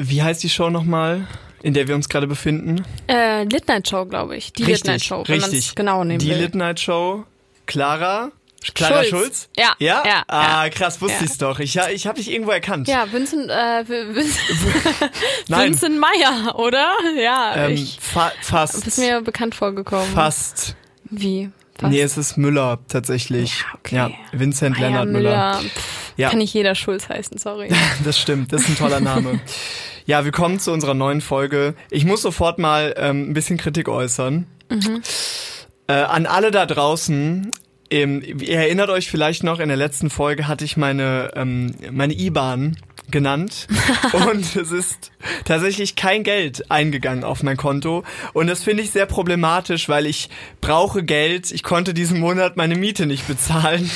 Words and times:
Wie 0.00 0.22
heißt 0.22 0.42
die 0.42 0.48
Show 0.48 0.70
nochmal, 0.70 1.26
in 1.62 1.74
der 1.74 1.88
wir 1.88 1.94
uns 1.94 2.08
gerade 2.08 2.26
befinden? 2.26 2.84
Äh, 3.08 3.44
Lit 3.44 3.66
Night 3.68 3.88
Show, 3.88 4.04
glaube 4.06 4.36
ich. 4.36 4.52
Die 4.52 4.62
richtig, 4.64 4.84
Lit 4.84 4.86
Night 4.86 5.02
Show. 5.04 5.24
wenn. 5.26 5.74
Genau 5.74 6.04
nehmen 6.04 6.18
Die 6.20 6.30
will. 6.30 6.36
Lit 6.38 6.54
Night 6.54 6.80
Show. 6.80 7.24
Clara. 7.66 8.30
Clara 8.74 9.04
Schulz. 9.04 9.10
Schulz? 9.10 9.48
Ja, 9.56 9.74
Ja? 9.78 10.02
ja, 10.04 10.22
ah, 10.26 10.68
krass, 10.68 11.00
wusste 11.00 11.18
Ja. 11.18 11.24
ich's 11.24 11.38
doch. 11.38 11.60
Ich, 11.60 11.76
ich 11.76 12.06
habe 12.08 12.18
dich 12.18 12.30
irgendwo 12.30 12.50
erkannt. 12.50 12.88
Ja, 12.88 13.10
Vincent, 13.12 13.48
äh. 13.50 13.84
Vincent 15.48 15.98
Meyer, 15.98 16.58
oder? 16.58 16.92
Ja, 17.16 17.54
Ähm, 17.56 17.72
ich 17.72 17.98
fa 18.00 18.32
fast. 18.42 18.84
bist 18.84 18.98
mir 18.98 19.20
bekannt 19.20 19.54
vorgekommen. 19.54 20.12
Fast. 20.12 20.74
Wie? 21.04 21.50
Was? 21.80 21.90
Nee, 21.90 22.00
es 22.00 22.16
ist 22.16 22.36
Müller 22.36 22.78
tatsächlich. 22.88 23.60
Ja, 23.60 23.66
okay. 23.74 23.94
Ja, 23.96 24.10
Vincent 24.32 24.78
Meyer, 24.78 24.88
Lennart 24.90 25.08
Müller. 25.08 25.60
Pff, 25.62 26.12
Ja. 26.16 26.30
Kann 26.30 26.38
nicht 26.38 26.52
jeder 26.54 26.74
Schulz 26.74 27.08
heißen, 27.08 27.38
sorry. 27.38 27.68
Das 28.04 28.18
stimmt, 28.18 28.52
das 28.52 28.62
ist 28.62 28.70
ein 28.70 28.76
toller 28.76 29.00
Name. 29.00 29.40
ja, 30.06 30.24
wir 30.24 30.32
kommen 30.32 30.58
zu 30.58 30.72
unserer 30.72 30.94
neuen 30.94 31.20
Folge. 31.20 31.74
Ich 31.90 32.04
muss 32.04 32.22
sofort 32.22 32.58
mal 32.58 32.94
ähm, 32.96 33.30
ein 33.30 33.34
bisschen 33.34 33.56
Kritik 33.58 33.88
äußern. 33.88 34.46
Äh, 35.86 35.92
an 35.92 36.26
alle 36.26 36.50
da 36.50 36.66
draußen. 36.66 37.50
Ähm, 37.90 38.22
ihr 38.22 38.58
erinnert 38.58 38.90
euch 38.90 39.10
vielleicht 39.10 39.44
noch, 39.44 39.60
in 39.60 39.68
der 39.68 39.76
letzten 39.78 40.10
Folge 40.10 40.46
hatte 40.46 40.64
ich 40.64 40.76
meine, 40.76 41.30
ähm, 41.34 41.74
meine 41.90 42.12
IBAN 42.12 42.76
genannt. 43.10 43.66
Und 44.12 44.56
es 44.56 44.70
ist 44.72 45.10
tatsächlich 45.44 45.96
kein 45.96 46.22
Geld 46.24 46.70
eingegangen 46.70 47.24
auf 47.24 47.42
mein 47.42 47.56
Konto. 47.56 48.04
Und 48.32 48.46
das 48.46 48.62
finde 48.64 48.82
ich 48.82 48.90
sehr 48.90 49.06
problematisch, 49.06 49.88
weil 49.88 50.06
ich 50.06 50.28
brauche 50.60 51.02
Geld, 51.02 51.50
ich 51.52 51.62
konnte 51.62 51.94
diesen 51.94 52.20
Monat 52.20 52.56
meine 52.56 52.74
Miete 52.76 53.06
nicht 53.06 53.26
bezahlen. 53.28 53.90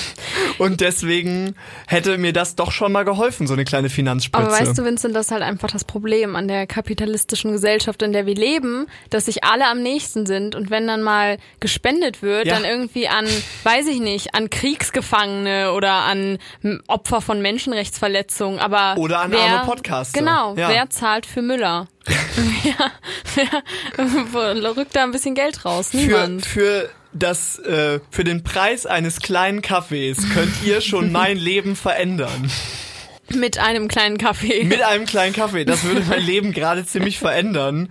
Und 0.59 0.81
deswegen 0.81 1.55
hätte 1.87 2.19
mir 2.19 2.33
das 2.33 2.55
doch 2.57 2.73
schon 2.73 2.93
mal 2.93 3.05
geholfen, 3.05 3.47
so 3.47 3.55
eine 3.55 3.65
kleine 3.65 3.89
Finanzspritze. 3.89 4.47
Aber 4.47 4.53
weißt 4.59 4.79
du, 4.79 4.85
Vincent, 4.85 5.15
das 5.17 5.27
ist 5.27 5.33
halt 5.33 5.43
einfach 5.43 5.71
das 5.71 5.85
Problem 5.85 6.37
an 6.37 6.49
der 6.49 6.67
kapitalistischen 6.67 7.53
Gesellschaft, 7.53 8.03
in 8.03 8.13
der 8.13 8.27
wir 8.27 8.35
leben, 8.35 8.87
dass 9.11 9.27
sich 9.27 9.45
alle 9.45 9.67
am 9.67 9.83
nächsten 9.83 10.27
sind. 10.27 10.55
Und 10.55 10.71
wenn 10.71 10.87
dann 10.87 11.03
mal 11.03 11.39
gespendet 11.61 12.23
wird, 12.23 12.47
Ja. 12.47 12.55
dann 12.55 12.65
irgendwie 12.65 13.09
an, 13.09 13.27
weiß 13.65 13.87
ich 13.89 14.01
nicht, 14.01 14.35
an 14.35 14.51
Kriegsgefangene 14.51 15.73
oder 15.73 15.93
an 15.93 16.39
Opfer 16.87 17.21
von 17.21 17.41
Menschenrechtsverletzungen, 17.43 18.59
aber 18.59 18.95
Oder 19.03 19.21
an 19.21 19.33
wer, 19.33 19.41
arme 19.41 19.67
Podcaster. 19.67 20.19
Genau, 20.19 20.55
Ja. 20.57 20.69
wer 20.69 20.89
zahlt 20.91 21.27
für 21.27 21.43
Müller? 21.43 21.89
ja, 22.65 22.91
wer 24.33 24.77
rückt 24.77 24.95
da 24.97 25.03
ein 25.03 25.11
bisschen 25.11 25.35
Geld 25.35 25.65
raus? 25.65 25.91
für, 25.91 25.97
Niemand. 25.97 26.47
für 26.47 26.89
das, 27.13 27.59
äh, 27.59 28.01
für 28.11 28.25
den 28.25 28.43
Preis 28.45 28.87
eines 28.87 29.21
kleinen 29.21 29.61
Kaffees 29.61 30.19
könnt 30.33 30.55
ihr 30.65 30.81
schon 30.81 31.11
mein 31.13 31.37
Leben 31.51 31.77
verändern. 31.77 32.51
Mit 33.35 33.59
einem 33.59 33.89
kleinen 33.89 34.19
Kaffee. 34.19 34.65
Mit 34.65 34.83
einem 34.83 35.07
kleinen 35.07 35.33
Kaffee. 35.35 35.65
Das 35.65 35.85
würde 35.85 36.03
mein 36.09 36.23
Leben 36.25 36.53
gerade 36.53 36.85
ziemlich 36.87 37.19
verändern. 37.19 37.91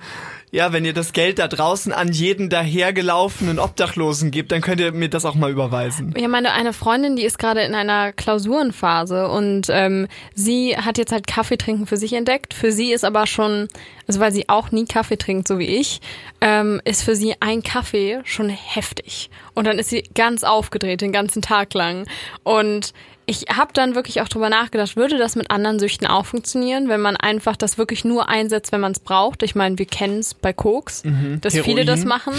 Ja, 0.54 0.74
wenn 0.74 0.84
ihr 0.84 0.92
das 0.92 1.14
Geld 1.14 1.40
da 1.40 1.48
draußen 1.48 1.94
an 1.94 2.12
jeden 2.12 2.50
dahergelaufenen 2.50 3.58
Obdachlosen 3.58 4.32
gebt, 4.32 4.52
dann 4.52 4.60
könnt 4.60 4.82
ihr 4.82 4.92
mir 4.92 5.10
das 5.10 5.24
auch 5.24 5.36
mal 5.36 5.50
überweisen. 5.50 6.14
Ja, 6.18 6.28
meine 6.28 6.52
eine 6.52 6.74
Freundin, 6.74 7.16
die 7.16 7.24
ist 7.24 7.40
gerade 7.40 7.62
in 7.62 7.74
einer 7.74 8.12
Klausurenphase 8.12 9.30
und 9.30 9.68
ähm, 9.70 10.10
sie 10.36 10.76
hat 10.76 10.98
jetzt 10.98 11.14
halt 11.14 11.26
Kaffee 11.26 11.58
trinken 11.58 11.88
für 11.88 11.96
sich 11.96 12.12
entdeckt. 12.12 12.54
Für 12.54 12.74
sie 12.74 12.92
ist 12.92 13.06
aber 13.06 13.28
schon, 13.28 13.70
also 14.08 14.20
weil 14.20 14.34
sie 14.34 14.50
auch 14.50 14.72
nie 14.72 14.84
Kaffee 14.84 15.18
trinkt, 15.18 15.48
so 15.48 15.58
wie 15.58 15.68
ich, 15.68 16.02
ähm, 16.42 16.82
ist 16.84 17.04
für 17.04 17.16
sie 17.16 17.36
ein 17.40 17.64
Kaffee 17.64 18.20
schon 18.26 18.50
heftig. 18.50 19.30
Und 19.54 19.68
dann 19.68 19.80
ist 19.80 19.90
sie 19.90 20.04
ganz 20.16 20.44
aufgedreht 20.44 21.00
den 21.00 21.14
ganzen 21.14 21.42
Tag 21.42 21.74
lang. 21.74 22.06
Und 22.44 22.94
ich 23.26 23.46
habe 23.56 23.72
dann 23.74 23.96
wirklich 23.96 24.22
auch 24.22 24.28
drüber 24.28 24.50
nachgedacht, 24.50 24.96
würde 24.96 25.18
das 25.18 25.36
mit 25.36 25.52
anderen 25.52 25.80
Süchten 25.80 26.08
auch 26.08 26.26
funktionieren, 26.26 26.90
wenn 26.90 27.02
man 27.02 27.16
einfach 27.16 27.56
das 27.56 27.78
wirklich 27.78 28.04
nur 28.04 28.30
einsetzt, 28.30 28.72
wenn 28.72 28.82
man 28.82 28.92
es 28.92 29.00
braucht. 29.00 29.44
Ich 29.44 29.56
meine, 29.56 29.78
wir 29.78 29.86
kennen 29.86 30.20
es 30.20 30.34
bei 30.34 30.54
Koks, 30.54 31.04
dass 31.40 31.58
viele 31.58 31.86
das 31.86 32.00
Heroin. 32.02 32.08
machen. 32.08 32.34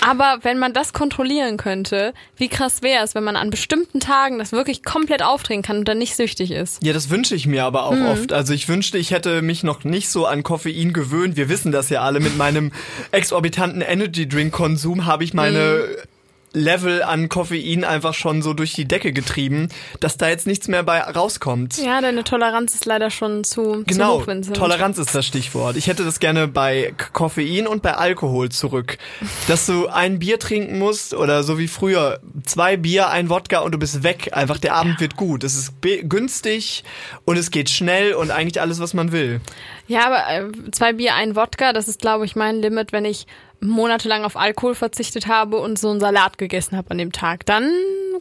Aber 0.00 0.38
wenn 0.42 0.58
man 0.58 0.72
das 0.72 0.92
kontrollieren 0.92 1.56
könnte, 1.56 2.14
wie 2.36 2.48
krass 2.48 2.82
wäre 2.82 3.04
es, 3.04 3.14
wenn 3.14 3.24
man 3.24 3.36
an 3.36 3.50
bestimmten 3.50 4.00
Tagen 4.00 4.38
das 4.38 4.52
wirklich 4.52 4.82
komplett 4.82 5.22
aufdrehen 5.22 5.62
kann 5.62 5.78
und 5.78 5.88
dann 5.88 5.98
nicht 5.98 6.16
süchtig 6.16 6.50
ist. 6.50 6.82
Ja, 6.84 6.92
das 6.92 7.10
wünsche 7.10 7.34
ich 7.34 7.46
mir 7.46 7.64
aber 7.64 7.84
auch 7.84 7.96
oft. 8.10 8.32
Also 8.32 8.54
ich 8.54 8.68
wünschte, 8.68 8.98
ich 8.98 9.10
hätte 9.10 9.42
mich 9.42 9.62
noch 9.62 9.84
nicht 9.84 10.08
so 10.08 10.26
an 10.26 10.42
Koffein 10.42 10.92
gewöhnt. 10.92 11.36
Wir 11.36 11.48
wissen 11.48 11.70
das 11.70 11.90
ja 11.90 12.02
alle. 12.02 12.20
Mit 12.20 12.36
meinem 12.36 12.72
exorbitanten 13.12 13.82
Energy 13.82 14.28
Drink 14.28 14.52
Konsum 14.52 15.06
habe 15.06 15.24
ich 15.24 15.34
meine 15.34 15.84
Level 16.54 17.02
an 17.02 17.28
Koffein 17.28 17.84
einfach 17.84 18.14
schon 18.14 18.40
so 18.40 18.54
durch 18.54 18.72
die 18.72 18.86
Decke 18.86 19.12
getrieben, 19.12 19.68
dass 20.00 20.16
da 20.16 20.28
jetzt 20.28 20.46
nichts 20.46 20.68
mehr 20.68 20.82
bei 20.82 21.00
rauskommt. 21.00 21.76
Ja, 21.78 22.00
deine 22.00 22.24
Toleranz 22.24 22.74
ist 22.74 22.86
leider 22.86 23.10
schon 23.10 23.44
zu, 23.44 23.82
Genau, 23.86 24.22
zu 24.22 24.50
hoch. 24.50 24.52
Toleranz 24.54 24.98
ist 24.98 25.14
das 25.14 25.26
Stichwort. 25.26 25.76
Ich 25.76 25.88
hätte 25.88 26.04
das 26.04 26.20
gerne 26.20 26.48
bei 26.48 26.94
Koffein 27.12 27.66
und 27.66 27.82
bei 27.82 27.94
Alkohol 27.94 28.48
zurück. 28.48 28.98
Dass 29.48 29.66
du 29.66 29.88
ein 29.88 30.18
Bier 30.20 30.38
trinken 30.38 30.78
musst 30.78 31.12
oder 31.12 31.42
so 31.42 31.58
wie 31.58 31.68
früher, 31.68 32.20
zwei 32.44 32.76
Bier, 32.76 33.08
ein 33.08 33.28
Wodka 33.28 33.58
und 33.60 33.72
du 33.72 33.78
bist 33.78 34.02
weg. 34.02 34.30
Einfach 34.32 34.58
der 34.58 34.74
Abend 34.74 35.00
wird 35.00 35.16
gut. 35.16 35.44
Es 35.44 35.56
ist 35.56 35.74
günstig 35.82 36.84
und 37.24 37.36
es 37.36 37.50
geht 37.50 37.68
schnell 37.68 38.14
und 38.14 38.30
eigentlich 38.30 38.60
alles, 38.60 38.80
was 38.80 38.94
man 38.94 39.12
will. 39.12 39.40
Ja, 39.86 40.06
aber 40.06 40.28
äh, 40.30 40.70
zwei 40.70 40.92
Bier, 40.94 41.14
ein 41.14 41.36
Wodka, 41.36 41.72
das 41.72 41.88
ist, 41.88 42.00
glaube 42.00 42.24
ich, 42.24 42.36
mein 42.36 42.56
Limit, 42.62 42.92
wenn 42.92 43.04
ich 43.04 43.26
monatelang 43.68 44.24
auf 44.24 44.36
Alkohol 44.36 44.74
verzichtet 44.74 45.26
habe 45.26 45.58
und 45.58 45.78
so 45.78 45.90
einen 45.90 46.00
Salat 46.00 46.38
gegessen 46.38 46.76
habe 46.76 46.90
an 46.90 46.98
dem 46.98 47.12
Tag. 47.12 47.46
Dann 47.46 47.70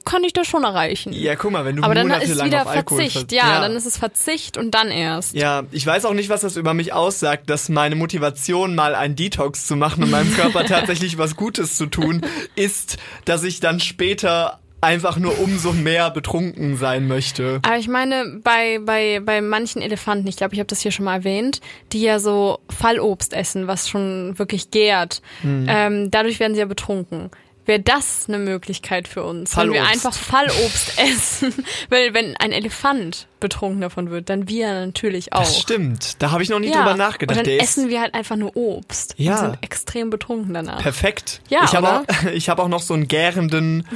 kann 0.06 0.24
ich 0.24 0.34
das 0.34 0.48
schon 0.48 0.64
erreichen. 0.64 1.14
Ja, 1.14 1.36
guck 1.36 1.52
mal, 1.52 1.66
wenn 1.66 1.76
du 1.78 1.84
aber 1.84 1.94
dann 1.96 2.08
ist 2.08 2.14
monatelang 2.14 2.48
wieder 2.48 2.62
auf 2.64 2.68
Alkohol 2.68 3.02
Verzicht. 3.10 3.30
ver- 3.32 3.36
Ja, 3.38 3.62
dann 3.62 3.76
ist 3.76 3.86
es 3.86 3.98
Verzicht 3.98 4.58
und 4.58 4.72
dann 4.72 4.90
erst. 4.90 5.34
Ja, 5.36 5.64
ich 5.72 5.86
weiß 5.86 6.06
auch 6.06 6.14
nicht, 6.14 6.30
was 6.30 6.42
das 6.42 6.58
über 6.58 6.74
mich 6.74 6.94
aussagt, 6.94 7.50
dass 7.50 7.70
meine 7.70 7.96
Motivation, 7.96 8.76
mal 8.76 8.96
einen 8.96 9.16
Detox 9.16 9.68
zu 9.68 9.76
machen 9.76 10.04
und 10.04 10.10
meinem 10.12 10.34
Körper 10.34 10.66
tatsächlich 10.66 11.18
was 11.18 11.36
Gutes 11.36 11.78
zu 11.78 11.86
tun, 11.86 12.22
ist, 12.56 12.98
dass 13.26 13.44
ich 13.44 13.60
dann 13.60 13.80
später 13.80 14.60
einfach 14.84 15.18
nur 15.18 15.40
umso 15.40 15.72
mehr 15.74 16.12
betrunken 16.12 16.78
sein 16.78 17.08
möchte. 17.08 17.60
Aber 17.64 17.78
ich 17.78 17.88
meine, 17.88 18.40
bei, 18.44 18.80
bei, 18.86 19.22
bei 19.24 19.42
manchen 19.42 19.82
Elefanten, 19.82 20.28
ich 20.28 20.36
glaube, 20.38 20.54
ich 20.54 20.60
habe 20.60 20.68
das 20.68 20.82
hier 20.82 20.92
schon 20.92 21.06
mal 21.06 21.16
erwähnt, 21.16 21.62
die 21.92 22.02
ja 22.02 22.20
so 22.20 22.60
Fallobst 22.70 23.34
essen, 23.34 23.68
was 23.68 23.90
schon 23.90 24.38
wirklich 24.38 24.72
gärt, 24.72 25.22
Hm. 25.42 25.66
ähm, 25.68 26.12
dadurch 26.12 26.40
werden 26.40 26.54
sie 26.54 26.60
ja 26.60 26.66
betrunken. 26.66 27.30
Wäre 27.66 27.80
das 27.80 28.26
eine 28.28 28.40
Möglichkeit 28.40 29.08
für 29.08 29.24
uns? 29.24 29.56
Wenn 29.56 29.72
wir 29.72 29.82
Fallobst. 29.84 30.06
einfach 30.06 30.20
Fallobst 30.20 30.94
essen. 31.00 31.54
Weil 31.90 32.14
wenn 32.14 32.36
ein 32.38 32.52
Elefant 32.52 33.28
betrunken 33.40 33.82
davon 33.82 34.10
wird, 34.10 34.30
dann 34.30 34.48
wir 34.50 34.74
natürlich 34.74 35.32
auch. 35.34 35.40
Das 35.40 35.60
stimmt. 35.60 36.22
Da 36.22 36.32
habe 36.32 36.44
ich 36.44 36.50
noch 36.50 36.60
nie 36.60 36.70
ja. 36.72 36.78
drüber 36.78 36.96
nachgedacht. 36.96 37.38
Und 37.38 37.48
dann 37.48 37.60
essen 37.60 37.90
wir 37.90 38.02
halt 38.02 38.14
einfach 38.14 38.36
nur 38.36 38.56
Obst 38.56 39.16
Ja. 39.18 39.34
und 39.34 39.40
sind 39.40 39.58
extrem 39.64 40.10
betrunken 40.10 40.54
danach. 40.54 40.82
perfekt. 40.82 41.42
Ja, 41.50 41.62
ich 41.64 41.74
habe 41.76 41.90
auch, 41.90 42.04
ich 42.34 42.50
hab 42.50 42.60
auch 42.60 42.68
noch 42.68 42.82
so 42.82 42.94
einen 42.94 43.08
gärenden 43.08 43.88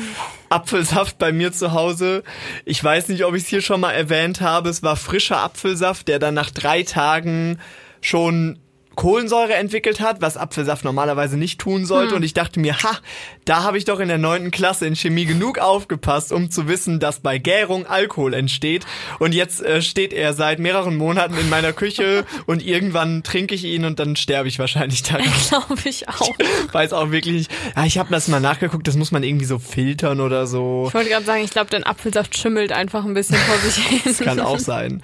Apfelsaft 0.49 1.17
bei 1.17 1.31
mir 1.31 1.51
zu 1.51 1.73
Hause. 1.73 2.23
Ich 2.66 2.81
weiß 2.84 3.09
nicht, 3.09 3.25
ob 3.25 3.35
ich 3.35 3.44
es 3.44 3.49
hier 3.49 3.61
schon 3.61 3.81
mal 3.81 3.91
erwähnt 3.91 4.39
habe. 4.41 4.69
Es 4.69 4.81
war 4.84 4.95
frischer 4.95 5.39
Apfelsaft, 5.39 6.07
der 6.07 6.19
dann 6.19 6.34
nach 6.34 6.51
drei 6.51 6.84
Tagen 6.84 7.59
schon 8.01 8.59
Kohlensäure 8.97 9.53
entwickelt 9.53 10.02
hat, 10.02 10.22
was 10.22 10.38
Apfelsaft 10.38 10.84
normalerweise 10.84 11.38
nicht 11.38 11.59
tun 11.59 11.85
sollte. 11.85 12.09
Hm. 12.09 12.18
Und 12.18 12.24
ich 12.24 12.34
dachte 12.34 12.59
mir, 12.59 12.81
ha, 12.81 12.97
da 13.46 13.62
habe 13.62 13.78
ich 13.78 13.85
doch 13.85 14.00
in 14.00 14.08
der 14.08 14.18
neunten 14.18 14.50
Klasse 14.50 14.88
in 14.88 14.96
Chemie 14.96 15.25
genug 15.25 15.59
aufgepasst, 15.59 16.34
um 16.34 16.50
zu 16.50 16.68
wissen, 16.68 17.00
dass 17.00 17.19
bei 17.19 17.38
Gärung 17.38 17.85
Alkohol 17.85 18.34
entsteht. 18.34 18.85
Und 19.19 19.35
jetzt 19.35 19.63
äh, 19.63 19.84
steht 19.84 20.13
er 20.13 20.34
seit 20.34 20.58
mehreren 20.58 20.97
Monaten 20.97 21.38
in 21.38 21.47
meiner 21.47 21.73
Küche 21.73 22.26
und 22.47 22.66
irgendwann 22.66 23.22
trinke 23.22 23.53
ich 23.53 23.66
ihn 23.66 23.85
und 23.85 23.99
dann 23.99 24.16
sterbe 24.16 24.47
ich 24.47 24.58
wahrscheinlich 24.58 25.03
daran. 25.03 25.28
Glaube 25.47 25.78
ich 25.85 26.09
auch. 26.09 26.35
Weiß 26.72 26.91
auch 26.91 27.11
wirklich 27.11 27.35
nicht. 27.35 27.52
Ja, 27.76 27.85
ich 27.85 27.99
habe 27.99 28.11
das 28.11 28.28
mal 28.28 28.40
nachgeguckt, 28.40 28.88
das 28.88 28.96
muss 28.96 29.11
man 29.11 29.22
irgendwie 29.22 29.46
so 29.46 29.59
filtern 29.59 30.22
oder 30.22 30.47
so. 30.47 30.85
Ich 30.88 30.96
wollte 30.96 31.11
gerade 31.11 31.26
sagen, 31.26 31.44
ich 31.44 31.52
glaube, 31.52 31.70
dein 31.70 31.84
Apfelsaft 31.84 32.35
schimmelt 32.35 32.72
einfach 32.72 33.05
ein 33.05 33.14
bisschen 33.14 33.38
vor 33.38 33.58
sich 33.58 33.76
hin. 33.88 34.02
Das 34.03 34.17
kann 34.17 34.40
auch 34.40 34.58
sein. 34.58 35.03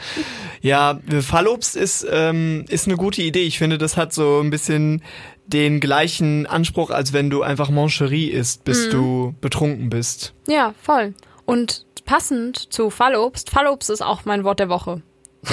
Ja, 0.62 1.00
Fallobst 1.22 1.76
ist, 1.76 2.08
ähm, 2.10 2.66
ist 2.70 2.88
eine 2.88 2.98
gute 2.98 3.22
Idee. 3.22 3.44
Ich 3.44 3.60
finde, 3.60 3.78
das 3.84 3.98
hat 3.98 4.14
so 4.14 4.40
ein 4.40 4.50
bisschen 4.50 5.04
den 5.46 5.80
gleichen 5.80 6.48
Anspruch, 6.48 6.90
als 6.90 7.14
wenn 7.14 7.30
du 7.30 7.44
einfach 7.44 7.70
Mancherie 7.70 8.30
isst, 8.30 8.64
bis 8.64 8.90
du 8.90 9.36
betrunken 9.42 9.90
bist. 9.90 10.34
Ja, 10.48 10.74
voll. 10.82 11.14
Und 11.46 11.86
passend 12.06 12.74
zu 12.74 12.90
Fallobst, 12.90 13.50
Fallobst 13.50 13.90
ist 13.90 14.02
auch 14.02 14.26
mein 14.26 14.44
Wort 14.44 14.60
der 14.60 14.70
Woche. 14.70 15.02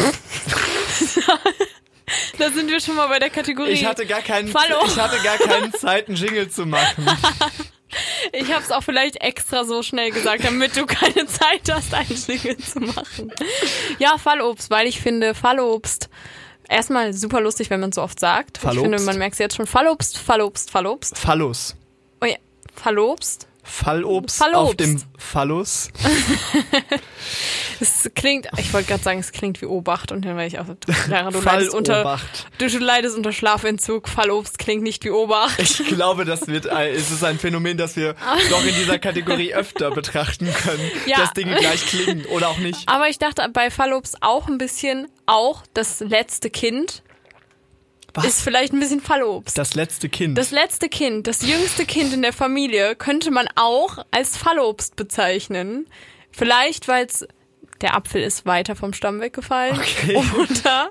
da 2.38 2.50
sind 2.50 2.70
wir 2.70 2.80
schon 2.80 2.96
mal 2.96 3.08
bei 3.08 3.18
der 3.18 3.30
Kategorie. 3.30 3.70
Ich 3.70 3.84
hatte 3.84 4.06
gar 4.06 4.20
keinen, 4.22 4.48
Fallo. 4.48 4.76
ich 4.86 4.98
hatte 4.98 5.22
gar 5.22 5.38
keine 5.38 5.72
Zeit, 5.72 6.08
einen 6.08 6.16
Jingle 6.16 6.48
zu 6.48 6.66
machen. 6.66 7.06
Ich 8.32 8.52
habe 8.52 8.62
es 8.62 8.70
auch 8.70 8.82
vielleicht 8.82 9.20
extra 9.20 9.64
so 9.64 9.82
schnell 9.82 10.12
gesagt, 10.12 10.44
damit 10.44 10.76
du 10.76 10.86
keine 10.86 11.26
Zeit 11.26 11.62
hast, 11.68 11.92
einen 11.92 12.16
Jingle 12.26 12.56
zu 12.58 12.78
machen. 12.78 13.32
Ja, 13.98 14.16
Fallobst, 14.16 14.70
weil 14.70 14.86
ich 14.86 15.00
finde, 15.00 15.34
Fallobst 15.34 16.08
erstmal 16.70 17.12
super 17.12 17.40
lustig, 17.40 17.68
wenn 17.70 17.80
man 17.80 17.90
es 17.90 17.96
so 17.96 18.02
oft 18.02 18.18
sagt. 18.18 18.58
Fallobst? 18.58 18.76
Ich 18.76 18.82
finde, 18.82 19.02
man 19.04 19.18
merkt 19.18 19.34
es 19.34 19.38
jetzt 19.38 19.56
schon. 19.56 19.66
Fallobst, 19.66 20.16
Fallobst, 20.16 20.70
Fallobst. 20.70 21.18
Phallus. 21.18 21.76
Oh 22.22 22.26
ja, 22.26 22.36
Fallobst. 22.74 23.46
Fallobst, 23.62 24.38
Fallobst. 24.38 24.56
auf 24.70 24.76
dem 24.76 25.02
Phallus. 25.18 25.90
Es 27.82 28.10
klingt, 28.14 28.46
ich 28.58 28.72
wollte 28.74 28.88
gerade 28.88 29.02
sagen, 29.02 29.20
es 29.20 29.32
klingt 29.32 29.62
wie 29.62 29.66
Obacht 29.66 30.12
und 30.12 30.24
dann 30.24 30.36
war 30.36 30.44
ich 30.44 30.58
auch 30.58 30.66
so, 30.66 30.74
Clara, 31.06 31.30
du 31.30 31.40
leidest 31.40 31.72
unter, 31.74 32.18
du 32.58 32.66
leidest 32.78 33.16
unter 33.16 33.32
Schlafentzug. 33.32 34.06
Fallobst 34.08 34.58
klingt 34.58 34.82
nicht 34.82 35.02
wie 35.04 35.10
Obacht. 35.10 35.58
Ich 35.58 35.78
glaube, 35.86 36.26
das 36.26 36.46
wird, 36.46 36.68
ein- 36.68 36.92
es 36.92 37.10
ist 37.10 37.24
ein 37.24 37.38
Phänomen, 37.38 37.78
das 37.78 37.96
wir 37.96 38.14
doch 38.50 38.64
in 38.66 38.74
dieser 38.74 38.98
Kategorie 38.98 39.54
öfter 39.54 39.90
betrachten 39.92 40.52
können, 40.52 40.90
Ja. 41.06 41.18
dass 41.20 41.32
Dinge 41.32 41.54
gleich 41.56 41.86
klingen 41.86 42.26
oder 42.26 42.48
auch 42.48 42.58
nicht. 42.58 42.86
Aber 42.86 43.08
ich 43.08 43.18
dachte 43.18 43.48
bei 43.52 43.70
Fallobst 43.70 44.18
auch 44.22 44.46
ein 44.48 44.58
bisschen, 44.58 45.08
auch 45.24 45.62
das 45.72 46.00
letzte 46.00 46.50
Kind 46.50 47.02
Was? 48.14 48.24
ist 48.26 48.40
vielleicht 48.42 48.72
ein 48.72 48.80
bisschen 48.80 49.00
Fallobst. 49.00 49.56
das 49.58 49.74
letzte 49.74 50.08
Kind. 50.08 50.36
Das 50.38 50.50
letzte 50.50 50.88
Kind, 50.88 51.26
das 51.26 51.42
jüngste 51.46 51.84
Kind 51.86 52.12
in 52.12 52.22
der 52.22 52.32
Familie 52.32 52.96
könnte 52.96 53.30
man 53.30 53.46
auch 53.56 53.98
als 54.10 54.36
Fallobst 54.36 54.96
bezeichnen. 54.96 55.86
Vielleicht, 56.32 56.88
weil 56.88 57.06
es 57.06 57.26
der 57.80 57.94
Apfel 57.94 58.22
ist 58.22 58.44
weiter 58.46 58.76
vom 58.76 58.92
Stamm 58.92 59.20
weggefallen. 59.20 59.78
Okay. 59.78 60.16
Oder 60.36 60.90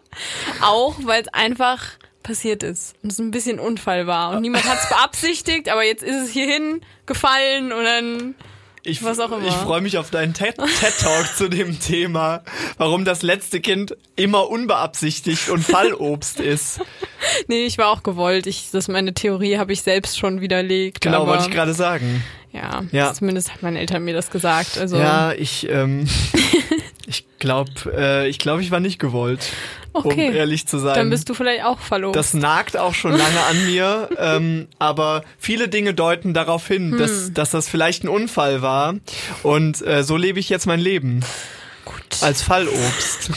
auch, 0.61 0.95
weil 1.03 1.21
es 1.21 1.27
einfach 1.29 1.83
passiert 2.23 2.63
ist 2.63 2.95
und 3.03 3.11
es 3.11 3.19
ein 3.19 3.31
bisschen 3.31 3.59
Unfall 3.59 4.05
war. 4.07 4.31
Und 4.31 4.41
niemand 4.41 4.65
hat 4.65 4.79
es 4.83 4.89
beabsichtigt, 4.89 5.69
aber 5.69 5.83
jetzt 5.83 6.03
ist 6.03 6.15
es 6.15 6.29
hierhin 6.29 6.81
gefallen 7.05 7.71
und 7.71 7.83
dann. 7.83 8.35
ich, 8.83 9.03
was 9.03 9.19
auch 9.19 9.31
immer. 9.31 9.47
Ich 9.47 9.53
freue 9.53 9.81
mich 9.81 9.97
auf 9.97 10.09
deinen 10.11 10.33
TED- 10.33 10.57
TED-Talk 10.57 11.35
zu 11.35 11.47
dem 11.47 11.79
Thema, 11.79 12.43
warum 12.77 13.05
das 13.05 13.21
letzte 13.21 13.61
Kind 13.61 13.95
immer 14.15 14.49
unbeabsichtigt 14.49 15.49
und 15.49 15.63
Fallobst 15.63 16.39
ist. 16.39 16.81
Nee, 17.47 17.65
ich 17.65 17.77
war 17.77 17.87
auch 17.89 18.03
gewollt. 18.03 18.47
Ich, 18.47 18.69
das 18.71 18.87
meine 18.87 19.13
Theorie 19.13 19.57
habe 19.57 19.73
ich 19.73 19.81
selbst 19.81 20.17
schon 20.19 20.41
widerlegt. 20.41 21.01
Genau, 21.01 21.25
wollte 21.27 21.45
ich 21.45 21.51
gerade 21.51 21.73
sagen. 21.73 22.23
Ja, 22.51 22.83
Ja. 22.91 23.13
zumindest 23.13 23.53
hat 23.53 23.61
meine 23.63 23.79
Eltern 23.79 24.03
mir 24.03 24.13
das 24.13 24.29
gesagt. 24.31 24.77
Also 24.77 24.97
Ja, 24.97 25.33
ich, 25.33 25.69
ähm, 25.69 26.07
ich 27.07 27.25
glaube, 27.39 27.71
äh, 27.95 28.27
ich 28.27 28.39
glaube, 28.39 28.61
ich 28.61 28.71
war 28.71 28.79
nicht 28.79 28.97
gewollt, 28.99 29.41
Okay. 29.93 30.29
um 30.29 30.35
ehrlich 30.35 30.67
zu 30.67 30.77
sein. 30.79 30.95
dann 30.95 31.09
bist 31.09 31.29
du 31.29 31.33
vielleicht 31.35 31.63
auch 31.63 31.79
verlobt. 31.79 32.15
Das 32.15 32.33
nagt 32.33 32.75
auch 32.77 32.93
schon 32.95 33.11
lange 33.11 33.39
an 33.49 33.65
mir, 33.65 34.09
ähm, 34.19 34.67
aber 34.79 35.23
viele 35.37 35.67
Dinge 35.69 35.93
deuten 35.93 36.33
darauf 36.33 36.67
hin, 36.67 36.91
Hm. 36.93 36.97
dass, 36.97 37.31
dass 37.33 37.51
das 37.51 37.69
vielleicht 37.69 38.03
ein 38.03 38.09
Unfall 38.09 38.61
war. 38.61 38.95
Und 39.43 39.85
äh, 39.85 40.03
so 40.03 40.17
lebe 40.17 40.39
ich 40.39 40.49
jetzt 40.49 40.65
mein 40.65 40.79
Leben. 40.79 41.19
Gut. 41.85 42.21
Als 42.21 42.41
Fallobst. 42.41 43.29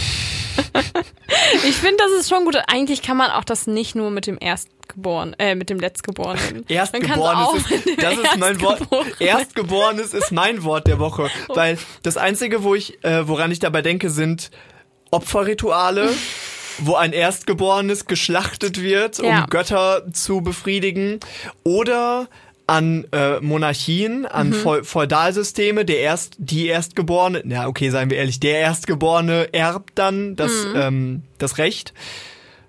Ich 1.65 1.77
finde, 1.77 1.97
das 1.99 2.21
ist 2.21 2.29
schon 2.29 2.45
gut. 2.45 2.57
Eigentlich 2.67 3.03
kann 3.03 3.17
man 3.17 3.31
auch 3.31 3.45
das 3.45 3.67
nicht 3.67 3.95
nur 3.95 4.11
mit 4.11 4.27
dem 4.27 4.39
Erstgeborenen, 4.41 5.35
äh, 5.39 5.55
mit 5.55 5.71
dem 5.71 5.79
Letztgeborenen. 5.79 6.65
Erstgeborenes 6.69 7.71
ist, 7.71 8.03
das 8.03 8.19
ist 8.19 8.39
mein 8.39 8.61
Wort. 8.61 8.83
Erstgeborenes 9.19 10.15
ist 10.15 10.33
mein 10.33 10.65
Wort 10.65 10.87
der 10.87 10.99
Woche. 10.99 11.31
Weil 11.49 11.79
das 12.03 12.17
Einzige, 12.17 12.63
wo 12.63 12.75
ich, 12.75 13.03
äh, 13.05 13.27
woran 13.29 13.51
ich 13.51 13.59
dabei 13.59 13.83
denke, 13.83 14.11
sind 14.11 14.51
Opferrituale, 15.11 16.11
wo 16.79 16.95
ein 16.95 17.13
Erstgeborenes 17.13 18.07
geschlachtet 18.07 18.81
wird, 18.81 19.21
um 19.21 19.27
Ja. 19.27 19.47
Götter 19.47 20.11
zu 20.13 20.41
befriedigen. 20.41 21.21
Oder 21.65 22.29
an 22.67 23.07
äh, 23.13 23.41
Monarchien, 23.41 24.27
an 24.27 24.49
Mhm. 24.51 24.55
Feu 24.55 24.83
Feudalsysteme, 24.83 25.85
der 25.85 26.01
erst 26.01 26.35
die 26.39 26.67
Erstgeborene, 26.67 27.43
ja 27.47 27.67
okay, 27.67 27.91
seien 27.91 28.11
wir 28.11 28.19
ehrlich, 28.19 28.41
der 28.41 28.61
Erstgeborene 28.61 29.53
erbt 29.53 29.91
dann 29.99 30.37
das, 30.37 30.53
Mhm. 30.67 30.73
ähm, 30.77 31.23
das 31.39 31.59
Recht. 31.59 31.93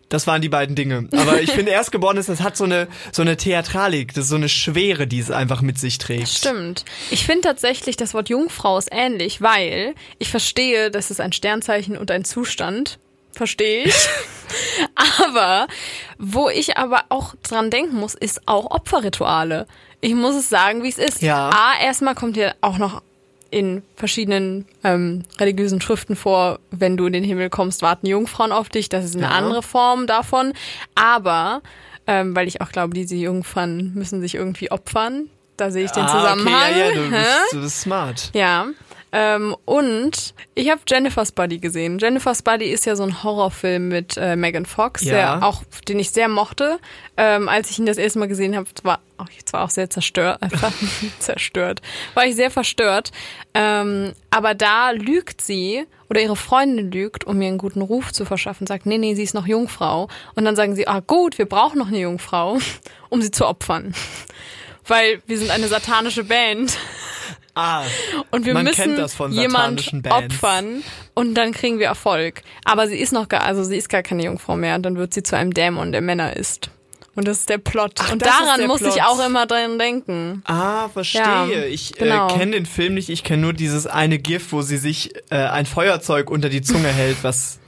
Das 0.10 0.28
waren 0.28 0.44
die 0.44 0.50
beiden 0.50 0.76
Dinge. 0.76 1.08
Aber 1.14 1.42
ich 1.42 1.50
finde, 1.52 1.72
Erstgeborenes, 1.72 2.28
das 2.28 2.42
hat 2.42 2.56
so 2.56 2.66
eine, 2.66 2.88
so 3.12 3.24
eine 3.24 3.36
Theatralik, 3.36 4.14
das 4.14 4.26
ist 4.26 4.30
so 4.30 4.36
eine 4.36 4.50
Schwere, 4.50 5.08
die 5.08 5.18
es 5.18 5.32
einfach 5.32 5.62
mit 5.62 5.80
sich 5.80 5.98
trägt. 5.98 6.28
Stimmt. 6.28 6.86
Ich 7.10 7.26
finde 7.26 7.42
tatsächlich, 7.48 7.98
das 7.98 8.14
Wort 8.14 8.30
Jungfrau 8.30 8.78
ist 8.78 8.90
ähnlich, 8.92 9.42
weil 9.42 9.96
ich 10.20 10.30
verstehe, 10.30 10.92
das 10.92 11.10
ist 11.10 11.20
ein 11.20 11.32
Sternzeichen 11.32 11.98
und 11.98 12.12
ein 12.12 12.26
Zustand. 12.26 13.00
Verstehe 13.34 13.86
ich. 13.86 13.96
aber 15.26 15.68
wo 16.20 16.50
ich 16.50 16.78
aber 16.78 17.04
auch 17.10 17.36
dran 17.44 17.70
denken 17.70 17.96
muss, 17.96 18.14
ist 18.14 18.48
auch 18.48 18.72
Opferrituale. 18.72 19.68
Ich 20.02 20.14
muss 20.16 20.36
es 20.36 20.50
sagen, 20.50 20.84
wie 20.84 20.90
es 20.90 20.98
ist. 20.98 21.22
Ja. 21.22 21.50
A, 21.50 21.82
erstmal 21.82 22.16
kommt 22.16 22.36
hier 22.36 22.56
auch 22.62 22.78
noch 22.78 23.02
in 23.50 23.84
verschiedenen 23.96 24.66
ähm, 24.84 25.24
religiösen 25.40 25.80
Schriften 25.80 26.16
vor, 26.16 26.60
wenn 26.72 26.98
du 26.98 27.06
in 27.06 27.14
den 27.14 27.24
Himmel 27.24 27.50
kommst, 27.50 27.82
warten 27.84 28.08
Jungfrauen 28.08 28.52
auf 28.52 28.70
dich. 28.70 28.90
Das 28.90 29.06
ist 29.06 29.16
eine 29.16 29.26
Ja. 29.26 29.30
andere 29.32 29.62
Form 29.62 30.08
davon. 30.08 30.54
Aber, 30.96 31.62
ähm, 32.08 32.36
weil 32.36 32.48
ich 32.48 32.62
auch 32.62 32.72
glaube, 32.72 32.94
diese 32.96 33.16
Jungfrauen 33.16 33.94
müssen 33.94 34.22
sich 34.22 34.36
irgendwie 34.36 34.72
opfern. 34.72 35.30
Da 35.56 35.70
sehe 35.70 35.86
ich 35.86 35.92
den 35.92 36.08
Zusammenhang. 36.08 36.72
Okay, 36.72 36.80
ja, 36.80 36.86
ja, 36.90 36.92
du 36.96 37.10
bist, 37.12 37.54
du 37.54 37.62
bist 37.62 37.82
smart. 37.82 38.32
Ja. 38.34 38.66
Ähm, 39.16 39.56
und 39.66 40.34
ich 40.56 40.72
habe 40.72 40.82
Jennifer's 40.88 41.32
Body 41.32 41.60
gesehen. 41.60 42.00
Jennifer's 42.00 42.42
Body 42.42 42.66
ist 42.66 42.86
ja 42.88 42.96
so 42.96 43.04
ein 43.04 43.24
Horrorfilm 43.24 43.88
mit 43.90 44.18
äh, 44.18 44.36
Megan 44.36 44.66
Fox, 44.66 45.04
Ja. 45.04 45.12
der 45.38 45.48
auch, 45.48 45.64
den 45.88 46.00
ich 46.00 46.10
sehr 46.10 46.28
mochte. 46.28 46.80
Ähm, 47.16 47.48
als 47.48 47.70
ich 47.70 47.78
ihn 47.78 47.86
das 47.86 47.98
erste 47.98 48.18
Mal 48.18 48.28
gesehen 48.28 48.56
habe, 48.56 48.68
war 48.82 49.00
auch, 49.18 49.28
ich 49.30 49.44
war 49.54 49.64
auch 49.64 49.70
sehr 49.70 49.88
zerstört, 49.92 50.38
einfach 50.42 50.74
zerstört, 51.20 51.84
war 52.16 52.26
ich 52.26 52.36
sehr 52.36 52.50
verstört. 52.50 53.12
Ähm, 53.54 54.14
aber 54.32 54.56
da 54.56 54.90
lügt 54.90 55.42
sie 55.42 55.86
oder 56.10 56.20
ihre 56.22 56.36
Freundin 56.36 56.92
lügt, 56.92 57.24
um 57.24 57.38
mir 57.38 57.50
einen 57.50 57.60
guten 57.60 57.82
Ruf 57.84 58.12
zu 58.12 58.26
verschaffen, 58.26 58.66
sagt, 58.66 58.88
nee, 58.88 58.98
nee, 58.98 59.14
sie 59.14 59.24
ist 59.24 59.36
noch 59.36 59.46
Jungfrau. 59.46 60.08
Und 60.34 60.44
dann 60.46 60.56
sagen 60.56 60.74
sie, 60.76 60.88
ah 60.88 61.02
gut, 61.02 61.38
wir 61.38 61.46
brauchen 61.46 61.78
noch 61.78 61.88
eine 61.90 62.00
Jungfrau, 62.00 62.58
um 63.10 63.22
sie 63.22 63.30
zu 63.30 63.46
opfern. 63.48 63.94
Weil 64.88 65.22
wir 65.28 65.38
sind 65.38 65.50
eine 65.52 65.68
satanische 65.70 66.24
Band. 66.26 66.78
Ah, 67.56 67.84
Und 68.32 68.46
wir 68.46 68.54
müssen 68.56 68.74
kennt 68.74 68.98
das 68.98 69.14
von 69.14 69.32
jemand 69.32 69.92
opfern 70.10 70.84
und 71.14 71.36
dann 71.36 71.52
kriegen 71.52 71.78
wir 71.78 71.86
Erfolg. 71.88 72.42
Aber 72.66 72.88
sie 72.88 72.98
ist 72.98 73.14
noch 73.14 73.30
gar, 73.30 73.44
also 73.44 73.64
sie 73.64 73.78
ist 73.78 73.90
gar 73.90 74.02
keine 74.02 74.24
Jungfrau 74.24 74.56
mehr 74.56 74.76
und 74.76 74.84
dann 74.84 74.98
wird 74.98 75.14
sie 75.14 75.22
zu 75.22 75.38
einem 75.38 75.54
Dämon, 75.54 75.92
der 75.92 76.02
Männer 76.02 76.36
ist. 76.36 76.72
Und 77.16 77.28
das 77.28 77.42
ist 77.42 77.50
der 77.50 77.60
Plot. 77.60 77.94
Ach, 78.00 78.12
und 78.12 78.26
daran 78.26 78.66
muss 78.66 78.82
Plot. 78.82 78.96
ich 78.96 79.04
auch 79.04 79.24
immer 79.24 79.46
dran 79.46 79.78
denken. 79.78 80.42
ah, 80.46 80.90
verstehe. 80.90 81.22
Ja, 81.22 81.64
ich 81.70 81.94
genau. 81.94 82.28
äh, 82.28 82.34
kenne 82.40 82.52
den 82.54 82.66
Film 82.66 82.96
nicht, 82.96 83.10
ich 83.10 83.24
kenne 83.24 83.44
nur 83.44 83.54
dieses 83.54 83.86
eine 83.86 84.18
GIF, 84.18 84.52
wo 84.52 84.64
sie 84.64 84.78
sich 84.78 85.14
äh, 85.30 85.36
ein 85.36 85.68
Feuerzeug 85.68 86.32
unter 86.32 86.50
die 86.50 86.64
Zunge 86.64 86.88
hält, 86.88 87.18
was 87.24 87.60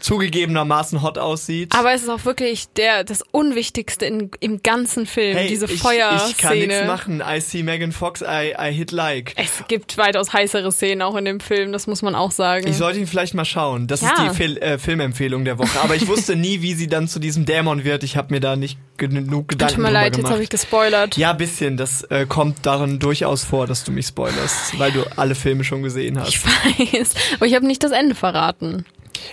zugegebenermaßen 0.00 1.02
hot 1.02 1.18
aussieht. 1.18 1.74
Aber 1.76 1.92
es 1.92 2.02
ist 2.02 2.08
auch 2.08 2.24
wirklich 2.24 2.68
der, 2.76 3.04
das 3.04 3.22
Unwichtigste 3.30 4.06
in, 4.06 4.30
im 4.40 4.62
ganzen 4.62 5.06
Film, 5.06 5.36
hey, 5.36 5.48
diese 5.48 5.66
ich, 5.66 5.80
Feuerszene. 5.80 6.30
ich 6.30 6.36
kann 6.38 6.58
nichts 6.58 6.86
machen. 6.86 7.22
I 7.26 7.40
see 7.40 7.62
Megan 7.62 7.92
Fox, 7.92 8.22
I, 8.22 8.54
I 8.58 8.72
hit 8.72 8.92
like. 8.92 9.32
Es 9.36 9.64
gibt 9.68 9.96
weitaus 9.98 10.32
heißere 10.32 10.70
Szenen 10.72 11.02
auch 11.02 11.16
in 11.16 11.24
dem 11.24 11.40
Film, 11.40 11.72
das 11.72 11.86
muss 11.86 12.02
man 12.02 12.14
auch 12.14 12.30
sagen. 12.30 12.66
Ich 12.66 12.76
sollte 12.76 12.98
ihn 12.98 13.06
vielleicht 13.06 13.34
mal 13.34 13.44
schauen. 13.44 13.86
Das 13.86 14.02
ist 14.02 14.10
Ja. 14.16 14.28
die 14.28 14.34
Fil 14.36 14.58
äh, 14.58 14.78
Filmempfehlung 14.78 15.44
der 15.44 15.58
Woche. 15.58 15.80
Aber 15.82 15.94
ich 15.96 16.06
wusste 16.06 16.36
nie, 16.36 16.62
wie 16.62 16.74
sie 16.74 16.86
dann 16.88 17.08
zu 17.08 17.18
diesem 17.18 17.44
Dämon 17.46 17.84
wird. 17.84 18.02
Ich 18.04 18.16
habe 18.16 18.32
mir 18.34 18.40
da 18.40 18.56
nicht 18.56 18.78
genug 18.96 19.48
Gedanken 19.48 19.74
Tut 19.74 19.82
mir 19.82 19.90
leid, 19.90 20.06
jetzt 20.06 20.16
gemacht. 20.16 20.32
habe 20.32 20.42
ich 20.42 20.48
gespoilert. 20.50 21.16
ja, 21.16 21.32
bisschen. 21.32 21.76
Das 21.76 22.02
äh, 22.04 22.26
kommt 22.28 22.58
darin 22.66 22.98
durchaus 22.98 23.44
vor, 23.44 23.66
dass 23.66 23.84
du 23.84 23.92
mich 23.92 24.06
spoilerst, 24.06 24.78
weil 24.78 24.92
du 24.92 25.02
alle 25.16 25.34
Filme 25.34 25.64
schon 25.64 25.82
gesehen 25.82 26.18
hast. 26.20 26.28
Ich 26.28 26.44
weiß, 26.44 27.10
aber 27.36 27.46
ich 27.46 27.54
habe 27.54 27.66
nicht 27.66 27.82
das 27.82 27.92
Ende 27.92 28.14
verraten. 28.14 28.84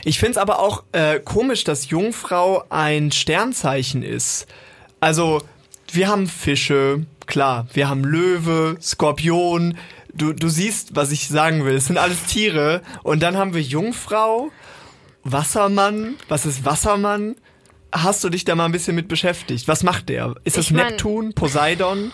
Ich 0.04 0.20
find's 0.20 0.38
aber 0.38 0.60
auch 0.60 0.84
äh, 0.92 1.20
komisch, 1.20 1.64
dass 1.64 1.90
Jungfrau 1.90 2.64
ein 2.70 3.12
Sternzeichen 3.12 4.04
ist. 4.04 4.48
Also, 5.00 5.42
wir 5.92 6.08
haben 6.08 6.28
Fische, 6.28 7.06
klar, 7.26 7.68
wir 7.74 7.90
haben 7.90 8.04
Löwe, 8.04 8.78
Skorpion. 8.82 9.78
Du, 10.14 10.34
du 10.34 10.50
siehst, 10.50 10.96
was 10.96 11.12
ich 11.12 11.28
sagen 11.28 11.64
will. 11.66 11.76
Es 11.76 11.86
sind 11.88 11.98
alles 11.98 12.24
Tiere. 12.26 12.82
Und 13.04 13.22
dann 13.24 13.38
haben 13.38 13.54
wir 13.54 13.62
Jungfrau, 13.62 14.52
Wassermann. 15.24 16.16
Was 16.28 16.46
ist 16.46 16.66
Wassermann? 16.66 17.36
Hast 17.92 18.24
du 18.24 18.30
dich 18.30 18.46
da 18.46 18.56
mal 18.56 18.66
ein 18.66 18.72
bisschen 18.72 18.96
mit 18.96 19.08
beschäftigt? 19.08 19.68
Was 19.68 19.84
macht 19.84 20.10
der? 20.10 20.36
Ist 20.44 20.58
das 20.58 20.66
Ich 20.66 20.72
mein- 20.72 20.88
Neptun, 20.88 21.34
Poseidon? 21.34 22.12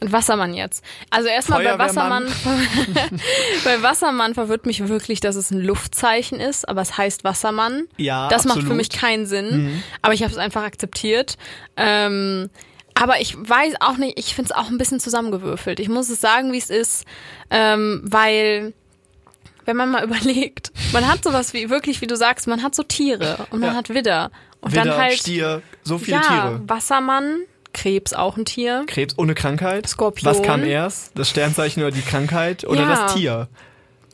Und 0.00 0.12
Wassermann 0.12 0.54
jetzt. 0.54 0.84
Also 1.10 1.28
erstmal 1.28 1.62
bei. 1.64 1.78
Wassermann. 1.78 2.26
bei 3.64 3.82
Wassermann 3.82 4.34
verwirrt 4.34 4.66
mich 4.66 4.86
wirklich, 4.88 5.20
dass 5.20 5.36
es 5.36 5.50
ein 5.50 5.60
Luftzeichen 5.60 6.40
ist, 6.40 6.68
aber 6.68 6.82
es 6.82 6.98
heißt 6.98 7.24
Wassermann. 7.24 7.86
Ja, 7.96 8.28
Das 8.28 8.44
macht 8.44 8.56
absolut. 8.56 8.64
Mhm. 8.64 8.68
für 8.68 8.74
mich 8.76 8.88
keinen 8.90 9.26
Sinn. 9.26 9.82
Aber 10.02 10.12
ich 10.14 10.22
habe 10.22 10.32
es 10.32 10.38
einfach 10.38 10.62
akzeptiert. 10.64 11.36
Ähm, 11.76 12.50
aber 12.94 13.20
ich 13.20 13.36
weiß 13.36 13.74
auch 13.80 13.96
nicht, 13.96 14.18
ich 14.18 14.34
finde 14.34 14.50
es 14.52 14.56
auch 14.56 14.68
ein 14.68 14.78
bisschen 14.78 15.00
zusammengewürfelt. 15.00 15.80
Ich 15.80 15.88
muss 15.88 16.08
es 16.10 16.20
sagen, 16.20 16.52
wie 16.52 16.58
es 16.58 16.70
ist, 16.70 17.04
ähm, 17.50 18.02
weil 18.04 18.72
wenn 19.64 19.76
man 19.76 19.90
mal 19.90 20.04
überlegt, 20.04 20.72
man 20.92 21.08
hat 21.08 21.24
sowas 21.24 21.54
wie, 21.54 21.70
wirklich, 21.70 22.00
wie 22.00 22.06
du 22.06 22.16
sagst, 22.16 22.46
man 22.46 22.62
hat 22.62 22.74
so 22.74 22.82
Tiere 22.82 23.46
und 23.50 23.60
man 23.60 23.70
Ja. 23.70 23.76
hat 23.76 23.88
Widder. 23.88 24.30
Und 24.60 24.72
Widder, 24.72 24.84
dann 24.84 24.96
halt, 24.96 25.18
Stier, 25.18 25.62
so 25.82 25.98
viele 25.98 26.18
ja, 26.18 26.22
Tiere. 26.22 26.60
Wassermann, 26.66 27.40
Krebs 27.74 28.14
auch 28.14 28.38
ein 28.38 28.46
Tier. 28.46 28.84
Krebs 28.86 29.14
ohne 29.18 29.34
Krankheit? 29.34 29.86
Skorpion. 29.86 30.30
Was 30.30 30.42
kam 30.42 30.64
erst? 30.64 31.10
Das 31.18 31.28
Sternzeichen 31.28 31.82
oder 31.82 31.90
die 31.92 32.00
Krankheit 32.00 32.64
oder 32.64 32.80
Ja. 32.82 32.88
das 33.04 33.14
Tier? 33.14 33.48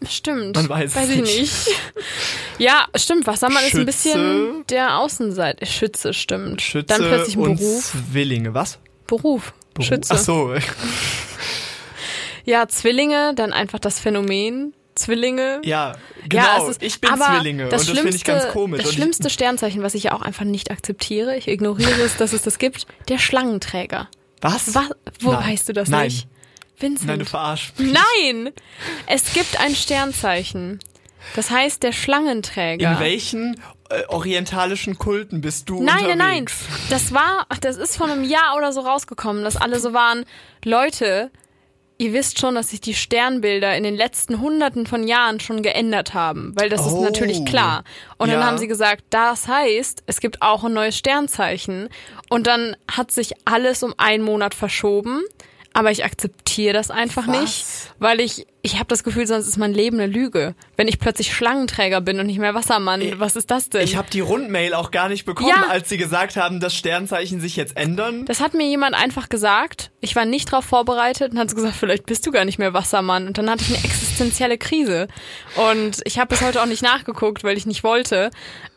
Stimmt. 0.09 0.57
Man 0.57 0.69
weiß 0.69 0.97
es 0.97 1.09
ich 1.11 1.21
nicht. 1.21 1.41
nicht. 1.41 1.69
Ja, 2.59 2.87
stimmt. 2.97 3.27
Wassermann 3.27 3.59
ist 3.65 3.75
ein 3.75 3.81
Schütze. 3.81 3.85
bisschen 3.85 4.65
der 4.71 4.97
Außenseite. 4.99 5.67
Schütze, 5.67 6.15
stimmt. 6.15 6.63
Schütze 6.63 6.87
Dann 6.99 7.07
plötzlich 7.07 7.37
ein 7.37 7.43
und 7.43 7.57
Beruf. 7.59 7.93
Zwillinge. 8.11 8.55
Was? 8.55 8.79
Beruf. 9.07 9.53
Beruf? 9.75 9.87
Schütze. 9.87 10.15
Ach 10.15 10.19
so. 10.19 10.55
Ja, 12.45 12.67
Zwillinge, 12.69 13.35
dann 13.37 13.53
einfach 13.53 13.79
das 13.79 14.01
Phänomen. 14.01 14.73
Zwillinge. 15.01 15.61
Ja, 15.65 15.97
genau. 16.29 16.45
Ja, 16.65 16.69
ist, 16.69 16.83
ich 16.83 17.01
bin 17.01 17.11
Zwillinge 17.17 17.69
das 17.69 17.83
und 17.83 17.91
das 17.97 17.99
finde 18.01 18.17
ich 18.17 18.25
ganz 18.25 18.49
komisch. 18.49 18.81
Das 18.83 18.91
ich- 18.91 18.97
schlimmste 18.97 19.31
Sternzeichen, 19.31 19.83
was 19.83 19.95
ich 19.95 20.05
ja 20.05 20.13
auch 20.13 20.23
einfach 20.23 20.45
nicht 20.45 20.71
akzeptiere, 20.71 21.37
ich 21.37 21.49
ignoriere 21.49 22.01
es, 22.03 22.17
dass 22.17 22.33
es 22.33 22.43
das 22.43 22.59
gibt, 22.59 22.87
der 23.09 23.19
Schlangenträger. 23.19 24.09
was? 24.41 24.75
Was, 24.75 24.91
wo 25.21 25.33
Nein. 25.33 25.51
weißt 25.53 25.69
du 25.69 25.73
das 25.73 25.89
Nein. 25.89 26.05
nicht? 26.05 26.29
Vincent. 26.79 27.09
Nein, 27.09 27.19
du 27.19 27.25
verarschst 27.27 27.79
mich. 27.79 27.93
Nein! 27.93 28.53
Es 29.07 29.35
gibt 29.35 29.61
ein 29.61 29.75
Sternzeichen. 29.75 30.79
Das 31.37 31.51
heißt 31.51 31.83
der 31.83 31.93
Schlangenträger. 31.93 32.93
In 32.93 32.99
welchen 33.01 33.61
äh, 33.91 34.05
orientalischen 34.09 34.97
Kulten 34.99 35.43
bist 35.43 35.69
du 35.69 35.83
Nein, 35.83 35.97
nein, 36.07 36.19
nein. 36.19 36.29
unterwegs? 36.43 36.65
Das 36.89 37.13
war, 37.13 37.47
das 37.61 37.77
ist 37.77 37.97
vor 37.99 38.07
einem 38.11 38.25
Jahr 38.25 38.57
oder 38.57 38.73
so 38.73 38.81
rausgekommen, 38.81 39.45
dass 39.45 39.57
alle 39.59 39.79
so 39.79 39.93
waren, 39.93 40.25
Leute, 40.65 41.31
ihr 42.01 42.15
wisst 42.15 42.41
schon, 42.41 42.55
dass 42.55 42.71
sich 42.71 42.81
die 42.81 42.95
Sternbilder 42.95 43.77
in 43.77 43.83
den 43.85 43.95
letzten 43.95 44.41
Hunderten 44.41 44.87
von 44.87 45.07
Jahren 45.07 45.39
schon 45.39 45.63
geändert 45.63 46.15
haben, 46.15 46.53
weil 46.57 46.71
das 46.71 46.87
ist 46.87 46.95
Oh. 46.95 47.03
natürlich 47.03 47.45
klar. 47.45 47.85
Und 48.17 48.31
dann 48.31 48.41
Ja. 48.41 48.47
haben 48.47 48.57
sie 48.57 48.69
gesagt, 48.69 49.05
das 49.11 49.47
heißt, 49.49 50.05
es 50.07 50.21
gibt 50.21 50.41
auch 50.41 50.65
ein 50.65 50.73
neues 50.73 50.97
Sternzeichen. 50.97 51.91
Und 52.31 52.47
dann 52.47 52.75
hat 52.91 53.11
sich 53.11 53.35
alles 53.45 53.83
um 53.83 53.93
einen 53.99 54.25
Monat 54.25 54.55
verschoben. 54.55 55.23
Aber 55.73 55.93
ich 55.93 56.05
akzeptiere 56.05 56.73
das 56.75 56.91
einfach 56.91 57.29
Was? 57.29 57.41
nicht, 57.41 57.65
weil 58.01 58.21
ich, 58.21 58.45
ich 58.61 58.75
habe 58.75 58.87
das 58.89 59.05
Gefühl, 59.05 59.27
sonst 59.29 59.47
ist 59.47 59.57
mein 59.57 59.73
Leben 59.73 60.01
eine 60.01 60.13
Lüge. 60.13 60.57
Wenn 60.77 60.89
ich 60.89 60.99
plötzlich 60.99 61.33
Schlangenträger 61.33 62.01
bin 62.01 62.19
und 62.19 62.27
nicht 62.27 62.41
mehr 62.41 62.55
Wassermann, 62.55 63.21
was 63.21 63.37
ist 63.37 63.53
das 63.53 63.71
denn? 63.71 63.83
Ich 63.83 63.95
habe 63.95 64.11
die 64.11 64.19
Rundmail 64.19 64.75
auch 64.75 64.91
gar 64.91 65.09
nicht 65.09 65.25
bekommen, 65.27 65.49
Ja. 65.51 65.69
als 65.69 65.89
sie 65.89 65.97
gesagt 65.97 66.37
haben, 66.37 66.59
dass 66.59 66.75
Sternzeichen 66.75 67.41
sich 67.41 67.55
jetzt 67.55 67.77
ändern. 67.77 68.25
Das 68.27 68.41
hat 68.41 68.55
mir 68.55 68.67
jemand 68.67 68.97
einfach 68.97 69.29
gesagt. 69.29 69.93
Ich 70.01 70.17
war 70.17 70.25
nicht 70.25 70.53
darauf 70.53 70.65
vorbereitet 70.65 71.33
und 71.33 71.39
hat 71.39 71.55
gesagt, 71.55 71.77
vielleicht 71.77 72.05
bist 72.05 72.27
du 72.27 72.33
gar 72.33 72.45
nicht 72.45 72.59
mehr 72.59 72.75
Wassermann. 72.75 73.29
Und 73.29 73.39
dann 73.39 73.49
hatte 73.49 73.63
ich 73.63 73.69
eine 73.77 73.85
existenzielle 73.85 74.59
Krise. 74.59 75.07
Und 75.55 76.01
ich 76.05 76.19
habe 76.19 76.29
bis 76.31 76.41
heute 76.43 76.61
auch 76.63 76.67
nicht 76.67 76.83
nachgeguckt, 76.83 77.45
weil 77.45 77.57
ich 77.57 77.67
nicht 77.67 77.85
wollte. 77.85 78.31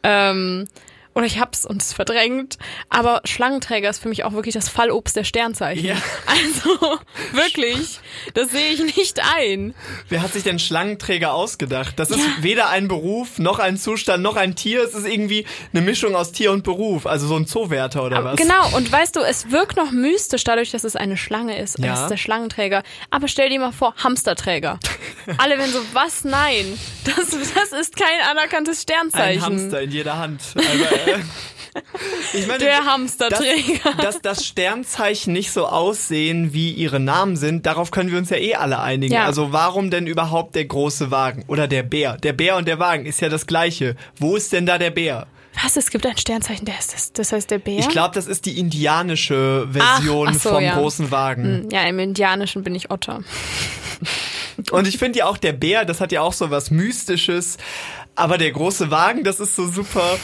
Ähm, 0.04 0.68
oder 1.16 1.26
ich 1.26 1.40
hab's 1.40 1.66
und 1.66 1.82
es 1.82 1.94
verdrängt. 1.94 2.58
Aber 2.90 3.22
Schlangenträger 3.26 3.90
ist 3.90 4.00
für 4.00 4.10
mich 4.10 4.24
auch 4.24 4.34
wirklich 4.34 4.54
das 4.54 4.70
Fallobst 4.70 5.16
der 5.16 5.24
Sternzeichen. 5.24 5.86
Ja. 5.86 5.96
Also 6.26 6.98
wirklich, 7.34 8.00
das 8.34 8.52
sehe 8.52 8.70
ich 8.70 8.96
nicht 8.98 9.22
ein. 9.36 9.76
Wer 10.10 10.22
hat 10.22 10.34
sich 10.34 10.44
denn 10.44 10.58
Schlangenträger 10.58 11.34
ausgedacht? 11.34 12.00
Das 12.00 12.10
ist 12.10 12.20
weder 12.42 12.70
ein 12.70 12.88
Beruf, 12.88 13.38
noch 13.40 13.60
ein 13.60 13.78
Zustand, 13.78 14.24
noch 14.24 14.36
ein 14.36 14.56
Tier. 14.56 14.84
Es 14.84 14.94
ist 14.94 15.06
irgendwie 15.06 15.46
eine 15.74 15.82
Mischung 15.82 16.16
aus 16.16 16.32
Tier 16.32 16.52
und 16.52 16.64
Beruf. 16.64 17.06
Also 17.06 17.28
so 17.28 17.36
ein 17.36 17.46
Zoowärter 17.46 18.04
oder 18.04 18.24
was? 18.24 18.38
Genau, 18.38 18.76
und 18.76 18.92
weißt 18.92 19.16
du, 19.16 19.20
es 19.22 19.52
wirkt 19.52 19.78
noch 19.78 19.92
mystisch 19.92 20.44
dadurch, 20.44 20.72
dass 20.72 20.84
es 20.84 20.96
eine 20.96 21.18
Schlange 21.18 21.58
ist. 21.60 21.78
Ja. 21.80 21.94
Es 21.94 22.02
ist 22.02 22.10
der 22.10 22.18
Schlangenträger. 22.18 22.84
Aber 23.12 23.28
stell 23.28 23.50
dir 23.50 23.60
mal 23.60 23.72
vor, 23.72 23.94
Hamsterträger. 24.04 24.80
Alle 25.38 25.58
werden 25.58 25.72
so, 25.72 25.80
was? 25.94 26.24
Nein. 26.24 26.80
Das, 27.06 27.30
das 27.30 27.80
ist 27.80 27.96
kein 27.96 28.22
anerkanntes 28.30 28.80
Ein 28.80 28.82
Sternzeichen. 28.82 29.42
Hamster 29.44 29.82
in 29.82 29.92
jeder 29.92 30.18
Hand. 30.18 30.42
Also, 30.56 31.03
ich 32.34 32.48
meine, 32.48 32.60
Der 32.60 32.86
Hamsterträger. 32.86 33.94
Dass, 33.98 34.22
dass 34.22 34.22
das 34.22 34.46
Sternzeichen 34.46 35.34
nicht 35.34 35.52
so 35.52 35.66
aussehen, 35.66 36.54
wie 36.54 36.72
ihre 36.72 37.00
Namen 37.00 37.36
sind, 37.36 37.66
darauf 37.66 37.92
können 37.92 38.12
wir 38.12 38.18
uns 38.18 38.30
ja 38.30 38.38
eh 38.38 38.56
alle 38.56 38.80
einigen. 38.80 39.14
Ja. 39.14 39.26
Also 39.26 39.52
warum 39.54 39.90
denn 39.90 40.08
überhaupt 40.08 40.56
der 40.56 40.66
große 40.66 41.12
Wagen? 41.12 41.44
Oder 41.48 41.68
der 41.68 41.84
Bär? 41.84 42.18
Der 42.18 42.34
Bär 42.34 42.58
und 42.58 42.68
der 42.68 42.80
Wagen 42.80 43.06
ist 43.06 43.22
ja 43.22 43.30
das 43.30 43.48
gleiche. 43.48 43.96
Wo 44.18 44.36
ist 44.36 44.54
denn 44.54 44.66
da 44.66 44.78
der 44.78 44.92
Bär? 44.92 45.28
Was? 45.62 45.78
Es 45.78 45.92
gibt 45.92 46.06
ein 46.06 46.18
Sternzeichen, 46.18 46.66
der 46.66 46.80
ist 46.80 46.94
das, 46.94 47.14
das 47.14 47.32
heißt 47.32 47.52
der 47.52 47.60
Bär? 47.60 47.80
Ich 47.80 47.90
glaube, 47.90 48.16
das 48.16 48.26
ist 48.28 48.46
die 48.46 48.58
indianische 48.58 49.68
Version 49.72 50.30
Ach, 50.30 50.34
ach 50.36 50.42
so, 50.42 50.50
vom 50.50 50.64
ja. 50.64 50.76
großen 50.76 51.12
Wagen. 51.12 51.70
ja, 51.72 51.84
im 51.84 52.00
Indianischen 52.00 52.64
bin 52.64 52.74
ich 52.74 52.90
Otter. 52.90 53.24
Und 54.72 54.88
ich 54.88 54.98
finde 54.98 55.20
ja 55.20 55.26
auch 55.26 55.38
der 55.38 55.54
Bär, 55.54 55.86
das 55.86 56.00
hat 56.02 56.12
ja 56.12 56.22
auch 56.22 56.34
so 56.34 56.50
was 56.52 56.72
Mystisches. 56.72 57.58
Aber 58.16 58.38
der 58.38 58.52
große 58.52 58.92
Wagen, 58.92 59.24
das 59.24 59.40
ist 59.40 59.56
so 59.56 59.68
super. 59.68 60.18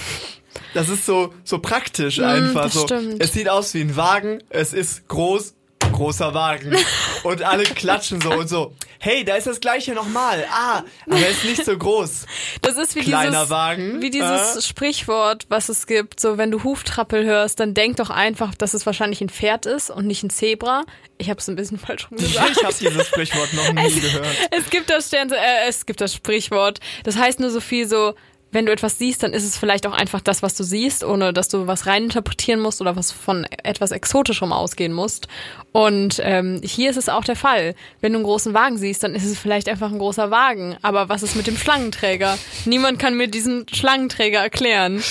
Das 0.74 0.90
ist 0.90 1.06
so, 1.06 1.34
so 1.44 1.60
praktisch 1.60 2.20
einfach. 2.20 2.68
Mm, 2.68 2.70
so. 2.70 2.84
stimmt. 2.84 3.24
Es 3.24 3.34
sieht 3.34 3.50
aus 3.50 3.74
wie 3.74 3.82
ein 3.82 3.96
Wagen, 3.96 4.44
es 4.50 4.74
ist 4.74 5.08
groß, 5.08 5.54
großer 5.92 6.34
Wagen. 6.34 6.76
Und 7.24 7.44
alle 7.44 7.64
klatschen 7.64 8.22
so 8.22 8.32
und 8.32 8.48
so. 8.48 8.74
Hey, 9.00 9.24
da 9.24 9.36
ist 9.36 9.48
das 9.48 9.60
gleiche 9.60 9.94
nochmal. 9.94 10.46
Ah, 10.52 10.84
aber 11.06 11.20
er 11.20 11.30
ist 11.30 11.44
nicht 11.46 11.66
so 11.66 11.78
groß. 11.78 12.26
Das 12.62 12.78
ist 12.78 12.96
wie 12.96 13.02
Kleiner 13.02 13.32
dieses, 13.32 13.50
Wagen, 13.50 14.02
wie 14.02 14.10
dieses 14.10 14.58
äh? 14.58 14.62
Sprichwort, 14.62 15.46
was 15.50 15.70
es 15.70 15.88
gibt. 15.88 16.20
So, 16.20 16.38
wenn 16.38 16.52
du 16.52 16.64
Huftrappel 16.64 17.26
hörst, 17.26 17.60
dann 17.60 17.74
denk 17.74 17.98
doch 17.98 18.10
einfach, 18.10 18.56
dass 18.56 18.74
es 18.74 18.86
wahrscheinlich 18.86 19.22
ein 19.22 19.30
Pferd 19.30 19.66
ist 19.66 19.90
und 19.90 20.06
nicht 20.06 20.24
ein 20.24 20.30
Zebra. 20.30 20.84
Ich 21.18 21.30
habe 21.30 21.40
es 21.40 21.50
ein 21.50 21.56
bisschen 21.56 21.78
falsch 21.80 22.10
rum 22.10 22.18
gesagt. 22.18 22.52
Ich 22.58 22.64
habe 22.64 22.76
dieses 22.80 23.08
Sprichwort 23.08 23.54
noch 23.54 23.74
nie 23.74 24.00
gehört. 24.00 24.28
Es 24.52 24.70
gibt 24.70 24.90
das 24.90 25.08
Stern, 25.08 25.32
äh, 25.32 25.68
es 25.68 25.86
gibt 25.86 26.02
das 26.02 26.14
Sprichwort. 26.14 26.80
Das 27.04 27.18
heißt 27.18 27.40
nur 27.40 27.50
so 27.50 27.60
viel 27.62 27.88
so, 27.88 28.16
wenn 28.52 28.66
du 28.66 28.72
etwas 28.72 28.98
siehst, 28.98 29.24
dann 29.24 29.34
ist 29.34 29.44
es 29.44 29.58
vielleicht 29.58 29.86
auch 29.86 29.94
einfach 29.94 30.22
das, 30.22 30.42
was 30.42 30.56
du 30.56 30.64
siehst, 30.64 31.04
ohne 31.04 31.34
dass 31.34 31.50
du 31.50 31.68
was 31.68 31.86
reininterpretieren 31.86 32.60
musst 32.60 32.82
oder 32.82 32.96
was 32.96 33.12
von 33.12 33.46
etwas 33.64 33.92
Exotischem 33.92 34.52
ausgehen 34.52 34.94
musst. 34.94 35.28
Und 35.72 36.20
ähm, 36.24 36.60
hier 36.64 36.90
ist 36.90 36.98
es 36.98 37.10
auch 37.10 37.24
der 37.24 37.36
Fall. 37.36 37.76
Wenn 38.02 38.14
du 38.14 38.18
einen 38.18 38.26
großen 38.26 38.54
Wagen 38.54 38.78
siehst, 38.78 39.04
dann 39.04 39.14
ist 39.14 39.26
es 39.26 39.38
vielleicht 39.38 39.70
einfach 39.70 39.92
ein 39.92 40.00
großer 40.00 40.32
Wagen. 40.32 40.78
Aber 40.82 41.10
was 41.10 41.22
ist 41.22 41.36
mit 41.36 41.48
dem 41.48 41.58
Schlangenträger? 41.58 42.38
Niemand 42.66 42.98
kann 42.98 43.16
mir 43.16 43.28
diesen 43.28 43.68
Schlangenträger 43.72 44.40
erklären. 44.40 45.04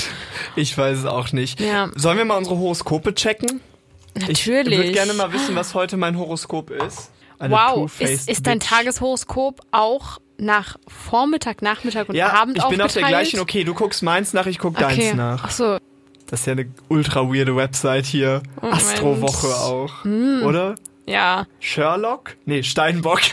Ich 0.57 0.77
weiß 0.77 0.99
es 0.99 1.05
auch 1.05 1.33
nicht. 1.33 1.61
Ja. 1.61 1.91
Sollen 1.95 2.19
wir 2.19 2.25
mal 2.25 2.37
unsere 2.37 2.59
Horoskope 2.59 3.15
checken? 3.15 3.61
Ich 4.17 4.27
Natürlich. 4.47 4.79
würde 4.79 4.93
gerne 4.93 5.15
mal 5.15 5.33
wissen, 5.33 5.55
was 5.55 5.75
heute 5.75 5.97
mein 5.97 6.19
Horoskop 6.19 6.71
ist. 6.71 7.11
Eine 7.39 7.55
Wow, 7.55 8.01
ist, 8.01 8.29
ist 8.29 8.47
dein. 8.49 8.59
Tageshoroskop 8.59 9.61
auch 9.71 10.19
nach 10.39 10.77
Vormittag, 10.87 11.63
Nachmittag 11.63 12.09
und 12.09 12.15
Ja, 12.15 12.33
Abend 12.33 12.57
ich 12.59 12.65
bin 12.65 12.81
auf 12.81 12.93
der 12.93 13.03
gleichen. 13.03 13.41
Okay, 13.41 13.65
du 13.65 13.75
guckst 13.75 14.03
meins 14.03 14.33
nach, 14.33 14.47
ich 14.47 14.59
guck 14.59 14.81
Okay. 14.81 14.97
deins 14.97 15.15
nach. 15.17 15.43
Ach 15.45 15.51
so, 15.51 15.79
Das 16.29 16.41
ist 16.41 16.47
ja 16.47 16.53
eine 16.53 16.71
ultra 16.89 17.23
weirde 17.29 17.57
Website 17.57 18.07
hier. 18.07 18.43
Moment. 18.61 18.81
Hm. 18.81 18.87
Astrowoche 18.89 19.49
auch. 19.57 20.05
Oder? 20.45 20.75
ja. 21.07 21.47
Sherlock? 21.61 22.37
Nee, 22.45 22.63
Steinbock. 22.63 23.21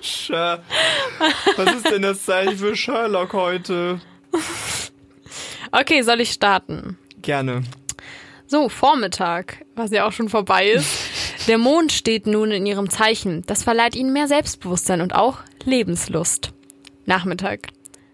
Sher 0.00 0.62
Was 1.56 1.74
ist 1.74 1.90
denn 1.90 2.02
das 2.02 2.24
Zeichen 2.24 2.56
für 2.58 2.74
Sherlock 2.76 3.32
heute? 3.32 4.00
Okay, 5.72 6.02
soll 6.02 6.20
ich 6.20 6.30
starten? 6.32 6.98
Gerne. 7.22 7.62
So, 8.46 8.68
Vormittag, 8.68 9.64
was 9.74 9.90
ja 9.90 10.06
auch 10.06 10.12
schon 10.12 10.28
vorbei 10.28 10.68
ist. 10.68 10.88
Der 11.46 11.58
Mond 11.58 11.92
steht 11.92 12.26
nun 12.26 12.50
in 12.50 12.66
ihrem 12.66 12.90
Zeichen. 12.90 13.44
Das 13.46 13.62
verleiht 13.62 13.94
ihnen 13.94 14.12
mehr 14.12 14.26
Selbstbewusstsein 14.26 15.00
und 15.00 15.14
auch 15.14 15.38
Lebenslust. 15.64 16.52
Nachmittag. 17.04 17.68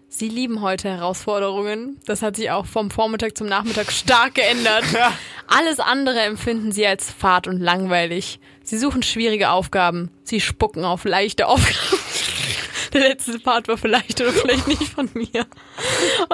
Sie 0.07 0.29
lieben 0.29 0.61
heute 0.61 0.87
Herausforderungen. 0.89 1.99
Das 2.05 2.21
hat 2.21 2.35
sich 2.35 2.51
auch 2.51 2.67
vom 2.67 2.91
Vormittag 2.91 3.35
zum 3.35 3.47
Nachmittag 3.47 3.91
stark 3.91 4.35
geändert. 4.35 4.83
Alles 5.47 5.79
andere 5.79 6.19
empfinden 6.19 6.71
sie 6.71 6.85
als 6.85 7.09
fad 7.09 7.47
und 7.47 7.59
langweilig. 7.59 8.39
Sie 8.61 8.77
suchen 8.77 9.01
schwierige 9.01 9.49
Aufgaben. 9.49 10.11
Sie 10.23 10.39
spucken 10.39 10.85
auf 10.85 11.03
leichte 11.03 11.47
Aufgaben. 11.47 12.03
Der 12.93 13.01
letzte 13.01 13.39
Part 13.39 13.67
war 13.67 13.79
vielleicht 13.79 14.21
oder 14.21 14.31
vielleicht 14.31 14.67
nicht 14.67 14.83
von 14.83 15.09
mir. 15.15 15.47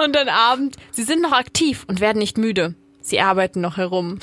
Und 0.04 0.14
dann 0.14 0.28
Abend. 0.28 0.76
Sie 0.90 1.04
sind 1.04 1.22
noch 1.22 1.32
aktiv 1.32 1.86
und 1.88 2.00
werden 2.00 2.18
nicht 2.18 2.36
müde. 2.36 2.74
Sie 3.00 3.20
arbeiten 3.20 3.62
noch 3.62 3.78
herum. 3.78 4.18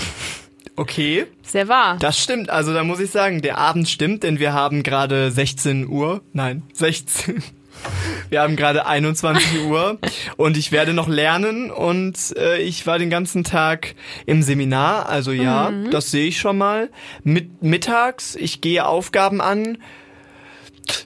Okay, 0.80 1.26
Sehr 1.42 1.68
wahr. 1.68 1.98
das 2.00 2.20
stimmt. 2.20 2.50
Also 2.52 2.72
da 2.72 2.84
muss 2.84 3.00
ich 3.00 3.10
sagen, 3.10 3.42
der 3.42 3.58
Abend 3.58 3.90
stimmt, 3.90 4.22
denn 4.24 4.40
wir 4.40 4.54
haben 4.54 4.84
gerade 4.84 5.32
16 5.32 5.88
Uhr. 5.88 6.22
Nein, 6.34 6.64
16. 6.74 7.44
Wir 8.30 8.42
haben 8.42 8.56
gerade 8.56 8.88
21 8.88 9.66
Uhr 9.68 10.00
und 10.36 10.58
ich 10.58 10.72
werde 10.72 10.94
noch 10.96 11.08
lernen 11.08 11.70
und 11.70 12.36
äh, 12.36 12.58
ich 12.58 12.88
war 12.88 12.98
den 12.98 13.12
ganzen 13.12 13.44
Tag 13.44 13.94
im 14.26 14.42
Seminar, 14.42 15.08
also 15.08 15.32
ja, 15.32 15.72
das 15.92 16.10
sehe 16.10 16.28
ich 16.28 16.40
schon 16.40 16.58
mal. 16.58 16.90
Mit, 17.24 17.62
mittags, 17.62 18.36
ich 18.36 18.62
gehe 18.62 18.86
Aufgaben 18.86 19.42
an. 19.42 19.78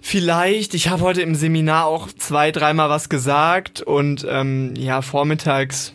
Vielleicht, 0.01 0.73
ich 0.73 0.89
habe 0.89 1.01
heute 1.03 1.21
im 1.21 1.35
Seminar 1.35 1.85
auch 1.87 2.07
zwei, 2.07 2.51
dreimal 2.51 2.89
was 2.89 3.09
gesagt 3.09 3.81
und 3.81 4.25
ähm, 4.29 4.73
ja, 4.77 5.01
vormittags, 5.01 5.93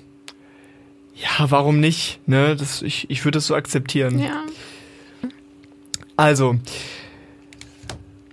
ja, 1.16 1.50
warum 1.50 1.80
nicht? 1.80 2.20
Ne, 2.26 2.56
das, 2.56 2.82
ich, 2.82 3.08
ich 3.10 3.24
würde 3.24 3.38
das 3.38 3.46
so 3.46 3.54
akzeptieren. 3.54 4.18
Ja. 4.18 4.44
Also, 6.16 6.58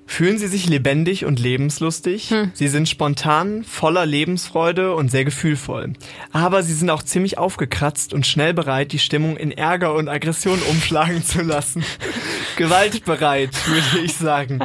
fühlen 0.05 0.37
Sie 0.37 0.47
sich 0.47 0.67
lebendig 0.67 1.25
und 1.25 1.39
lebenslustig? 1.39 2.29
Hm. 2.29 2.51
Sie 2.53 2.67
sind 2.67 2.89
spontan, 2.89 3.63
voller 3.63 4.05
Lebensfreude 4.05 4.95
und 4.95 5.09
sehr 5.09 5.25
gefühlvoll. 5.25 5.93
Aber 6.31 6.63
Sie 6.63 6.73
sind 6.73 6.89
auch 6.89 7.03
ziemlich 7.03 7.37
aufgekratzt 7.37 8.13
und 8.13 8.27
schnell 8.27 8.53
bereit, 8.53 8.91
die 8.91 8.99
Stimmung 8.99 9.37
in 9.37 9.51
Ärger 9.51 9.93
und 9.93 10.09
Aggression 10.09 10.61
umschlagen 10.69 11.23
zu 11.23 11.41
lassen. 11.41 11.83
Gewaltbereit, 12.57 13.51
würde 13.67 14.05
ich 14.05 14.13
sagen. 14.13 14.59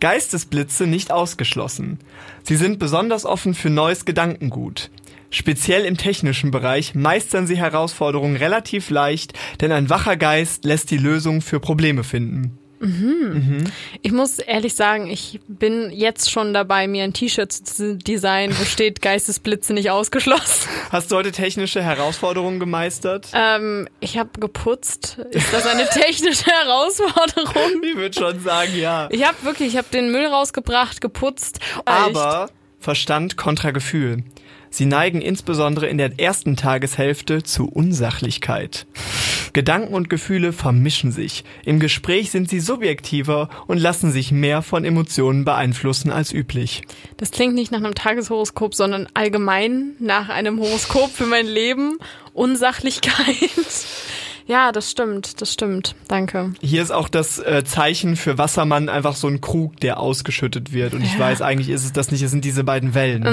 Geistesblitze 0.00 0.86
nicht 0.86 1.12
ausgeschlossen. 1.12 1.98
Sie 2.42 2.56
sind 2.56 2.78
besonders 2.78 3.26
offen 3.26 3.54
für 3.54 3.68
neues 3.68 4.06
Gedankengut. 4.06 4.90
Speziell 5.30 5.84
im 5.84 5.96
technischen 5.96 6.50
Bereich 6.50 6.94
meistern 6.94 7.46
sie 7.46 7.56
Herausforderungen 7.56 8.36
relativ 8.36 8.90
leicht, 8.90 9.32
denn 9.60 9.72
ein 9.72 9.88
wacher 9.88 10.16
Geist 10.16 10.64
lässt 10.64 10.90
die 10.90 10.98
Lösung 10.98 11.40
für 11.40 11.60
Probleme 11.60 12.04
finden. 12.04 12.58
Ich 14.00 14.10
muss 14.10 14.38
ehrlich 14.38 14.74
sagen, 14.74 15.06
ich 15.08 15.38
bin 15.46 15.90
jetzt 15.90 16.30
schon 16.30 16.54
dabei, 16.54 16.88
mir 16.88 17.04
ein 17.04 17.12
T-Shirt 17.12 17.52
zu 17.52 17.98
designen, 17.98 18.58
wo 18.58 18.64
steht 18.64 19.02
Geistesblitze 19.02 19.74
nicht 19.74 19.90
ausgeschlossen. 19.90 20.66
Hast 20.90 21.12
du 21.12 21.16
heute 21.16 21.30
technische 21.30 21.82
Herausforderungen 21.82 22.58
gemeistert? 22.58 23.28
Ähm, 23.34 23.86
ich 24.00 24.16
habe 24.16 24.30
geputzt. 24.40 25.18
Ist 25.30 25.52
das 25.52 25.66
eine 25.66 25.86
technische 25.90 26.46
Herausforderung? 26.50 27.82
Ich 27.82 27.96
würde 27.96 28.18
schon 28.18 28.40
sagen, 28.40 28.72
ja. 28.74 29.08
Ich 29.10 29.26
habe 29.26 29.36
wirklich, 29.42 29.68
ich 29.68 29.76
habe 29.76 29.88
den 29.92 30.10
Müll 30.10 30.24
rausgebracht, 30.24 31.02
geputzt. 31.02 31.60
Aber 31.84 32.48
Verstand 32.78 33.36
kontra 33.36 33.72
Gefühl. 33.72 34.24
Sie 34.70 34.86
neigen 34.86 35.20
insbesondere 35.20 35.88
in 35.88 35.98
der 35.98 36.18
ersten 36.18 36.56
Tageshälfte 36.56 37.42
zu 37.42 37.68
Unsachlichkeit. 37.68 38.86
Gedanken 39.52 39.94
und 39.94 40.08
Gefühle 40.08 40.52
vermischen 40.52 41.10
sich. 41.10 41.44
Im 41.64 41.80
Gespräch 41.80 42.30
sind 42.30 42.48
sie 42.48 42.60
subjektiver 42.60 43.48
und 43.66 43.78
lassen 43.78 44.12
sich 44.12 44.30
mehr 44.30 44.62
von 44.62 44.84
Emotionen 44.84 45.44
beeinflussen 45.44 46.10
als 46.12 46.32
üblich. 46.32 46.82
Das 47.16 47.32
klingt 47.32 47.54
nicht 47.54 47.72
nach 47.72 47.78
einem 47.78 47.96
Tageshoroskop, 47.96 48.74
sondern 48.74 49.08
allgemein 49.14 49.96
nach 49.98 50.28
einem 50.28 50.60
Horoskop 50.60 51.10
für 51.10 51.26
mein 51.26 51.46
Leben. 51.46 51.98
Unsachlichkeit. 52.32 53.50
Ja, 54.50 54.72
das 54.72 54.90
stimmt, 54.90 55.40
das 55.40 55.52
stimmt. 55.52 55.94
Danke. 56.08 56.54
Hier 56.60 56.82
ist 56.82 56.90
auch 56.90 57.08
das 57.08 57.38
äh, 57.38 57.62
Zeichen 57.64 58.16
für 58.16 58.36
Wassermann 58.36 58.88
einfach 58.88 59.14
so 59.14 59.28
ein 59.28 59.40
Krug, 59.40 59.78
der 59.78 60.00
ausgeschüttet 60.00 60.72
wird. 60.72 60.92
Und 60.92 61.02
ich 61.04 61.12
Ja. 61.14 61.20
weiß, 61.20 61.40
eigentlich 61.40 61.68
ist 61.68 61.84
es 61.84 61.92
das 61.92 62.10
nicht, 62.10 62.20
es 62.22 62.32
sind 62.32 62.44
diese 62.44 62.64
beiden 62.64 62.94
Wellen. 62.94 63.24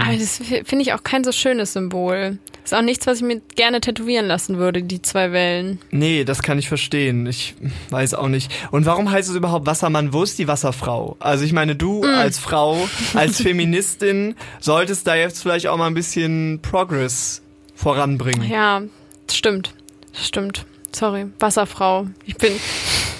Aber 0.00 0.16
das 0.18 0.38
finde 0.64 0.80
ich 0.80 0.94
auch 0.94 1.02
kein 1.02 1.24
so 1.24 1.32
schönes 1.32 1.74
Symbol. 1.74 2.38
Ist 2.64 2.72
auch 2.74 2.80
nichts, 2.80 3.06
was 3.06 3.18
ich 3.18 3.22
mir 3.24 3.42
gerne 3.54 3.82
tätowieren 3.82 4.24
lassen 4.26 4.56
würde, 4.56 4.82
die 4.82 5.02
zwei 5.02 5.30
Wellen. 5.30 5.78
Nee, 5.90 6.24
das 6.24 6.42
kann 6.42 6.58
ich 6.58 6.68
verstehen. 6.68 7.26
Ich 7.26 7.54
weiß 7.90 8.14
auch 8.14 8.28
nicht. 8.28 8.50
Und 8.70 8.86
warum 8.86 9.10
heißt 9.10 9.28
es 9.28 9.36
überhaupt 9.36 9.66
Wassermann? 9.66 10.14
Wo 10.14 10.22
ist 10.22 10.38
die 10.38 10.48
Wasserfrau? 10.48 11.16
Also 11.20 11.44
ich 11.44 11.52
meine, 11.52 11.76
du 11.76 12.02
als 12.02 12.38
Frau, 12.38 12.88
als 13.12 13.36
Feministin, 13.42 14.34
solltest 14.58 15.06
da 15.06 15.16
jetzt 15.16 15.42
vielleicht 15.42 15.66
auch 15.68 15.76
mal 15.76 15.86
ein 15.86 15.94
bisschen 15.94 16.60
Progress 16.62 17.42
voranbringen. 17.74 18.50
Ja, 18.50 18.82
das 19.26 19.36
stimmt. 19.36 19.74
Stimmt. 20.20 20.64
Sorry, 20.92 21.26
Wasserfrau. 21.38 22.06
Ich 22.24 22.36
bin. 22.36 22.52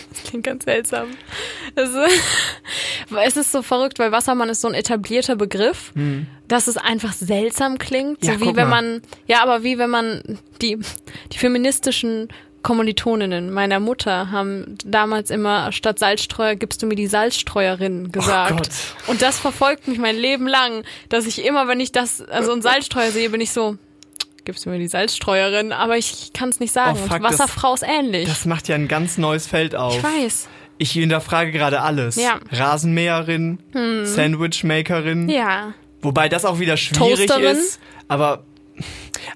Das 0.08 0.30
klingt 0.30 0.46
ganz 0.46 0.64
seltsam. 0.64 1.08
Es 1.74 1.90
ist, 1.90 2.22
es 3.22 3.36
ist 3.36 3.52
so 3.52 3.60
verrückt, 3.60 3.98
weil 3.98 4.12
Wassermann 4.12 4.48
ist 4.48 4.62
so 4.62 4.68
ein 4.68 4.72
etablierter 4.72 5.36
Begriff, 5.36 5.92
dass 6.48 6.68
es 6.68 6.78
einfach 6.78 7.12
seltsam 7.12 7.76
klingt. 7.76 8.24
Ja, 8.24 8.38
so 8.38 8.40
wie 8.40 8.56
wenn 8.56 8.68
man, 8.68 9.02
ja, 9.26 9.42
aber 9.42 9.62
wie 9.62 9.76
wenn 9.76 9.90
man 9.90 10.38
die, 10.62 10.78
die 11.32 11.38
feministischen 11.38 12.28
Kommilitoninnen 12.66 13.52
meiner 13.52 13.78
Mutter 13.78 14.32
haben 14.32 14.76
damals 14.84 15.30
immer 15.30 15.70
statt 15.70 16.00
Salzstreuer 16.00 16.56
gibst 16.56 16.82
du 16.82 16.86
mir 16.86 16.96
die 16.96 17.06
Salzstreuerin 17.06 18.10
gesagt. 18.10 18.52
Oh 18.52 18.56
Gott. 18.56 18.70
Und 19.06 19.22
das 19.22 19.38
verfolgt 19.38 19.86
mich 19.86 19.98
mein 19.98 20.16
Leben 20.16 20.48
lang, 20.48 20.82
dass 21.08 21.26
ich 21.26 21.44
immer, 21.44 21.68
wenn 21.68 21.78
ich 21.78 21.92
das, 21.92 22.22
also 22.22 22.50
ein 22.54 22.62
Salzstreuer 22.62 23.12
sehe, 23.12 23.30
bin 23.30 23.40
ich 23.40 23.52
so, 23.52 23.76
gibst 24.46 24.64
du 24.64 24.70
mir 24.70 24.78
die 24.78 24.88
Salzstreuerin, 24.88 25.72
aber 25.72 25.98
ich 25.98 26.32
kann 26.32 26.48
es 26.48 26.60
nicht 26.60 26.72
sagen. 26.72 26.98
Oh, 27.04 27.08
fuck, 27.08 27.22
Wasserfrau 27.22 27.74
ist 27.74 27.82
ähnlich. 27.86 28.26
Das 28.26 28.46
macht 28.46 28.68
ja 28.68 28.74
ein 28.76 28.88
ganz 28.88 29.18
neues 29.18 29.46
Feld 29.46 29.74
auf. 29.74 29.96
ich 29.98 30.02
weiß. 30.02 30.48
Ich 30.78 30.92
hinterfrage 30.92 31.52
gerade 31.52 31.82
alles. 31.82 32.16
Ja. 32.16 32.38
Rasenmäherin, 32.50 33.58
Sandwichmakerin. 34.04 35.28
Ja. 35.28 35.74
Wobei 36.02 36.28
das 36.28 36.44
auch 36.44 36.58
wieder 36.58 36.76
schwierig 36.76 37.26
Toasterin? 37.26 37.56
ist. 37.56 37.80
Aber, 38.08 38.44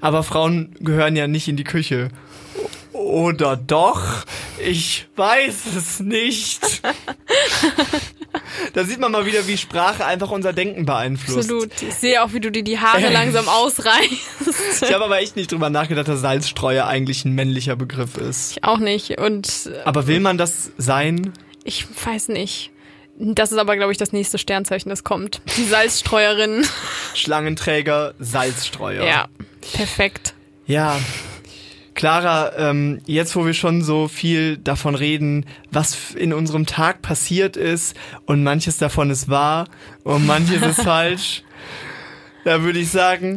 aber 0.00 0.22
Frauen 0.22 0.74
gehören 0.80 1.16
ja 1.16 1.26
nicht 1.26 1.48
in 1.48 1.56
die 1.56 1.64
Küche. 1.64 2.08
Oder 2.92 3.56
doch? 3.56 4.24
Ich 4.64 5.08
weiß 5.16 5.66
es 5.76 6.00
nicht. 6.00 6.82
da 8.72 8.84
sieht 8.84 8.98
man 9.00 9.12
mal 9.12 9.26
wieder, 9.26 9.46
wie 9.46 9.56
Sprache 9.56 10.04
einfach 10.04 10.30
unser 10.30 10.52
Denken 10.52 10.86
beeinflusst. 10.86 11.38
Absolut. 11.50 11.82
Ich 11.82 11.94
sehe 11.94 12.22
auch, 12.22 12.32
wie 12.32 12.40
du 12.40 12.50
dir 12.50 12.62
die 12.62 12.78
Haare 12.78 13.06
Äh. 13.06 13.12
langsam 13.12 13.48
ausreißt. 13.48 14.82
Ich 14.82 14.92
habe 14.92 15.04
aber 15.04 15.18
echt 15.20 15.36
nicht 15.36 15.52
drüber 15.52 15.70
nachgedacht, 15.70 16.08
dass 16.08 16.20
Salzstreuer 16.20 16.86
eigentlich 16.86 17.24
ein 17.24 17.34
männlicher 17.34 17.76
Begriff 17.76 18.16
ist. 18.16 18.52
Ich 18.56 18.64
auch 18.64 18.78
nicht. 18.78 19.18
Und 19.20 19.70
Aber 19.84 20.06
will 20.06 20.20
man 20.20 20.38
das 20.38 20.70
sein? 20.78 21.32
ich 21.64 21.86
weiß 22.04 22.28
nicht. 22.28 22.70
Das 23.22 23.52
ist 23.52 23.58
aber, 23.58 23.76
glaube 23.76 23.92
ich, 23.92 23.98
das 23.98 24.12
nächste 24.12 24.38
Sternzeichen, 24.38 24.88
das 24.88 25.04
kommt. 25.04 25.42
Die 25.58 25.64
Salzstreuerin. 25.64 26.64
Schlangenträger, 27.14 28.14
Salzstreuer. 28.18 29.04
Ja. 29.04 29.28
Perfekt. 29.74 30.32
Ja. 30.66 30.98
Clara, 32.00 32.52
ähm, 32.56 33.02
jetzt 33.04 33.36
wo 33.36 33.44
wir 33.44 33.52
schon 33.52 33.82
so 33.82 34.08
viel 34.08 34.56
davon 34.56 34.94
reden, 34.94 35.44
was 35.70 36.14
in 36.14 36.32
unserem 36.32 36.64
Tag 36.64 37.02
passiert 37.02 37.58
ist 37.58 37.94
und 38.24 38.42
manches 38.42 38.78
davon 38.78 39.10
ist 39.10 39.28
wahr 39.28 39.66
und 40.02 40.26
manches 40.26 40.62
ist 40.62 40.80
falsch, 40.82 41.42
da 42.46 42.62
würde 42.62 42.78
ich 42.78 42.88
sagen, 42.90 43.36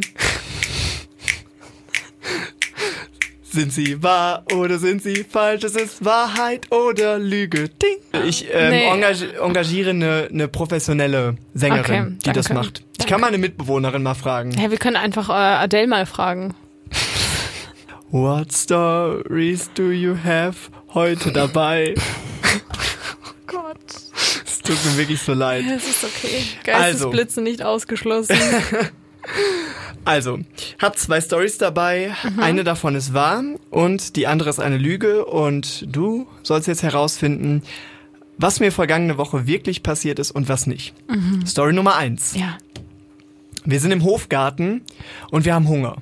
sind 3.44 3.74
sie 3.74 4.02
wahr 4.02 4.46
oder 4.54 4.78
sind 4.80 5.04
sie 5.04 5.26
falsch? 5.30 5.66
Es 5.66 5.76
ist 5.76 6.06
Wahrheit 6.06 6.72
oder 6.72 7.20
Lüge. 7.20 7.68
Ding. 7.68 7.98
Ich 8.26 8.48
ähm, 8.50 8.70
Nee. 8.70 8.86
engagi 8.86 9.26
engagiere 9.42 9.90
eine, 9.90 10.30
eine 10.32 10.48
professionelle 10.48 11.36
Sängerin, 11.54 11.84
Okay, 11.84 12.18
die 12.28 12.32
das 12.32 12.48
macht. 12.48 12.82
Ich 12.98 13.08
kann 13.08 13.20
meine 13.20 13.38
Mitbewohnerin 13.38 14.04
mal 14.04 14.14
fragen. 14.16 14.52
Ja, 14.52 14.72
wir 14.72 14.78
können 14.78 14.96
einfach 14.96 15.28
äh, 15.28 15.34
Adele 15.34 15.88
mal 15.88 16.06
fragen. 16.06 16.54
What 18.14 18.54
stories 18.54 19.72
do 19.74 19.90
you 19.90 20.16
have 20.24 20.56
heute 20.94 21.32
dabei? 21.32 21.96
Gott. 23.48 23.80
Es 24.46 24.60
tut 24.60 24.78
mir 24.86 24.98
wirklich 24.98 25.20
so 25.20 25.34
leid. 25.34 25.66
Es 25.66 25.88
ist 25.88 26.04
okay. 26.04 26.44
Also. 26.72 27.10
Geistesblitze 27.10 27.42
nicht 27.42 27.64
ausgeschlossen. 27.64 28.38
Also, 30.06 30.40
hab 30.82 30.98
zwei 30.98 31.22
Stories 31.22 31.58
dabei. 31.58 32.14
Eine 32.38 32.66
davon 32.66 32.94
ist 32.94 33.14
wahr 33.14 33.42
und 33.70 34.18
die 34.18 34.28
andere 34.28 34.50
ist 34.50 34.60
eine 34.60 34.78
Lüge. 34.78 35.24
Und 35.24 35.86
du 35.88 36.28
sollst 36.44 36.68
jetzt 36.68 36.84
herausfinden, 36.84 37.64
was 38.38 38.60
mir 38.60 38.74
vergangene 38.74 39.18
Woche 39.18 39.48
wirklich 39.48 39.82
passiert 39.82 40.20
ist 40.20 40.32
und 40.32 40.50
was 40.50 40.68
nicht. 40.68 40.94
Story 41.48 41.72
Nummer 41.72 41.96
eins. 41.96 42.36
ja. 42.36 42.58
Wir 43.64 43.80
sind 43.80 43.94
im 43.94 44.04
Hofgarten 44.04 44.82
und 45.32 45.46
wir 45.46 45.54
haben 45.56 45.70
Hunger. 45.70 45.96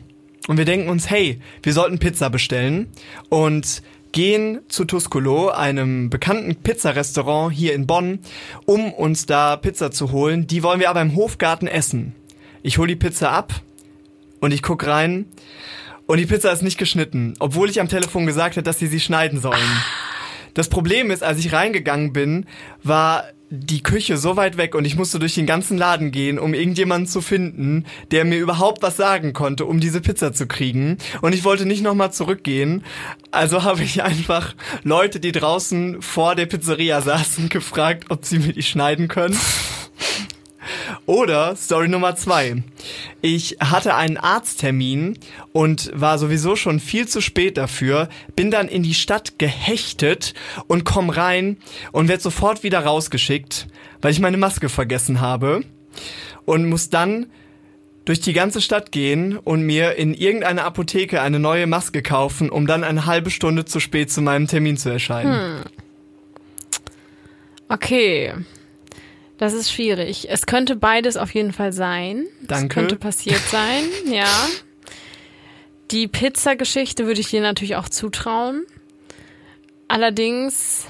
Und 0.51 0.57
wir 0.57 0.65
denken 0.65 0.89
uns, 0.89 1.09
hey, 1.09 1.39
wir 1.63 1.71
sollten 1.71 1.97
Pizza 1.97 2.29
bestellen 2.29 2.89
und 3.29 3.81
gehen 4.11 4.59
zu 4.67 4.83
Tuscolo, 4.83 5.47
einem 5.47 6.09
bekannten 6.09 6.57
Pizzarestaurant 6.57 7.53
hier 7.53 7.73
in 7.73 7.87
Bonn, 7.87 8.19
um 8.65 8.91
uns 8.91 9.25
da 9.25 9.55
Pizza 9.55 9.91
zu 9.91 10.11
holen. 10.11 10.47
Die 10.47 10.61
wollen 10.61 10.81
wir 10.81 10.89
aber 10.89 11.01
im 11.01 11.15
Hofgarten 11.15 11.67
essen. 11.67 12.13
Ich 12.63 12.77
hole 12.79 12.89
die 12.89 12.97
Pizza 12.97 13.31
ab 13.31 13.61
und 14.41 14.51
ich 14.51 14.61
guck 14.61 14.85
rein 14.85 15.25
und 16.05 16.17
die 16.17 16.25
Pizza 16.25 16.51
ist 16.51 16.63
nicht 16.63 16.77
geschnitten, 16.77 17.33
obwohl 17.39 17.69
ich 17.69 17.79
am 17.79 17.87
Telefon 17.87 18.25
gesagt 18.25 18.57
habe, 18.57 18.63
dass 18.63 18.77
sie 18.77 18.87
sie 18.87 18.99
schneiden 18.99 19.39
sollen. 19.39 19.55
Das 20.53 20.67
Problem 20.67 21.11
ist, 21.11 21.23
als 21.23 21.39
ich 21.39 21.53
reingegangen 21.53 22.11
bin, 22.11 22.45
war 22.83 23.23
die 23.53 23.83
Küche 23.83 24.15
so 24.15 24.37
weit 24.37 24.55
weg 24.55 24.75
und 24.75 24.85
ich 24.85 24.95
musste 24.95 25.19
durch 25.19 25.35
den 25.35 25.45
ganzen 25.45 25.77
Laden 25.77 26.11
gehen, 26.11 26.39
um 26.39 26.53
irgendjemanden 26.53 27.05
zu 27.05 27.19
finden, 27.19 27.85
der 28.11 28.23
mir 28.23 28.37
überhaupt 28.37 28.81
was 28.81 28.95
sagen 28.95 29.33
konnte, 29.33 29.65
um 29.65 29.81
diese 29.81 29.99
Pizza 29.99 30.31
zu 30.31 30.47
kriegen. 30.47 30.97
Und 31.21 31.35
ich 31.35 31.43
wollte 31.43 31.65
nicht 31.65 31.83
nochmal 31.83 32.13
zurückgehen. 32.13 32.85
Also 33.29 33.63
habe 33.63 33.83
ich 33.83 34.03
einfach 34.03 34.55
Leute, 34.83 35.19
die 35.19 35.33
draußen 35.33 36.01
vor 36.01 36.35
der 36.35 36.45
Pizzeria 36.45 37.01
saßen, 37.01 37.49
gefragt, 37.49 38.05
ob 38.07 38.23
sie 38.23 38.39
mir 38.39 38.53
die 38.53 38.63
schneiden 38.63 39.09
können. 39.09 39.37
Oder 41.11 41.57
Story 41.57 41.89
Nummer 41.89 42.15
zwei. 42.15 42.63
Ich 43.21 43.57
hatte 43.59 43.95
einen 43.95 44.15
Arzttermin 44.15 45.17
und 45.51 45.91
war 45.93 46.17
sowieso 46.17 46.55
schon 46.55 46.79
viel 46.79 47.05
zu 47.05 47.19
spät 47.19 47.57
dafür, 47.57 48.07
bin 48.37 48.49
dann 48.49 48.69
in 48.69 48.81
die 48.81 48.93
Stadt 48.93 49.37
gehechtet 49.37 50.33
und 50.67 50.85
komm 50.85 51.09
rein 51.09 51.57
und 51.91 52.07
werd 52.07 52.21
sofort 52.21 52.63
wieder 52.63 52.85
rausgeschickt, 52.85 53.67
weil 54.01 54.13
ich 54.13 54.21
meine 54.21 54.37
Maske 54.37 54.69
vergessen 54.69 55.19
habe 55.19 55.65
und 56.45 56.69
muss 56.69 56.89
dann 56.89 57.25
durch 58.05 58.21
die 58.21 58.31
ganze 58.31 58.61
Stadt 58.61 58.93
gehen 58.93 59.35
und 59.37 59.63
mir 59.63 59.97
in 59.97 60.13
irgendeiner 60.13 60.63
Apotheke 60.63 61.21
eine 61.21 61.39
neue 61.39 61.67
Maske 61.67 62.01
kaufen, 62.01 62.49
um 62.49 62.67
dann 62.67 62.85
eine 62.85 63.05
halbe 63.05 63.31
Stunde 63.31 63.65
zu 63.65 63.81
spät 63.81 64.09
zu 64.09 64.21
meinem 64.21 64.47
Termin 64.47 64.77
zu 64.77 64.89
erscheinen. 64.89 65.65
Okay. 67.67 68.33
Das 69.41 69.53
ist 69.53 69.71
schwierig. 69.71 70.29
Es 70.29 70.45
könnte 70.45 70.75
beides 70.75 71.17
auf 71.17 71.33
jeden 71.33 71.51
Fall 71.51 71.73
sein. 71.73 72.27
Danke. 72.41 72.67
Es 72.67 72.73
könnte 72.75 72.95
passiert 72.95 73.41
sein, 73.49 73.85
ja. 74.05 74.27
Die 75.89 76.07
Pizza-Geschichte 76.07 77.07
würde 77.07 77.21
ich 77.21 77.31
dir 77.31 77.41
natürlich 77.41 77.75
auch 77.75 77.89
zutrauen. 77.89 78.67
Allerdings, 79.87 80.85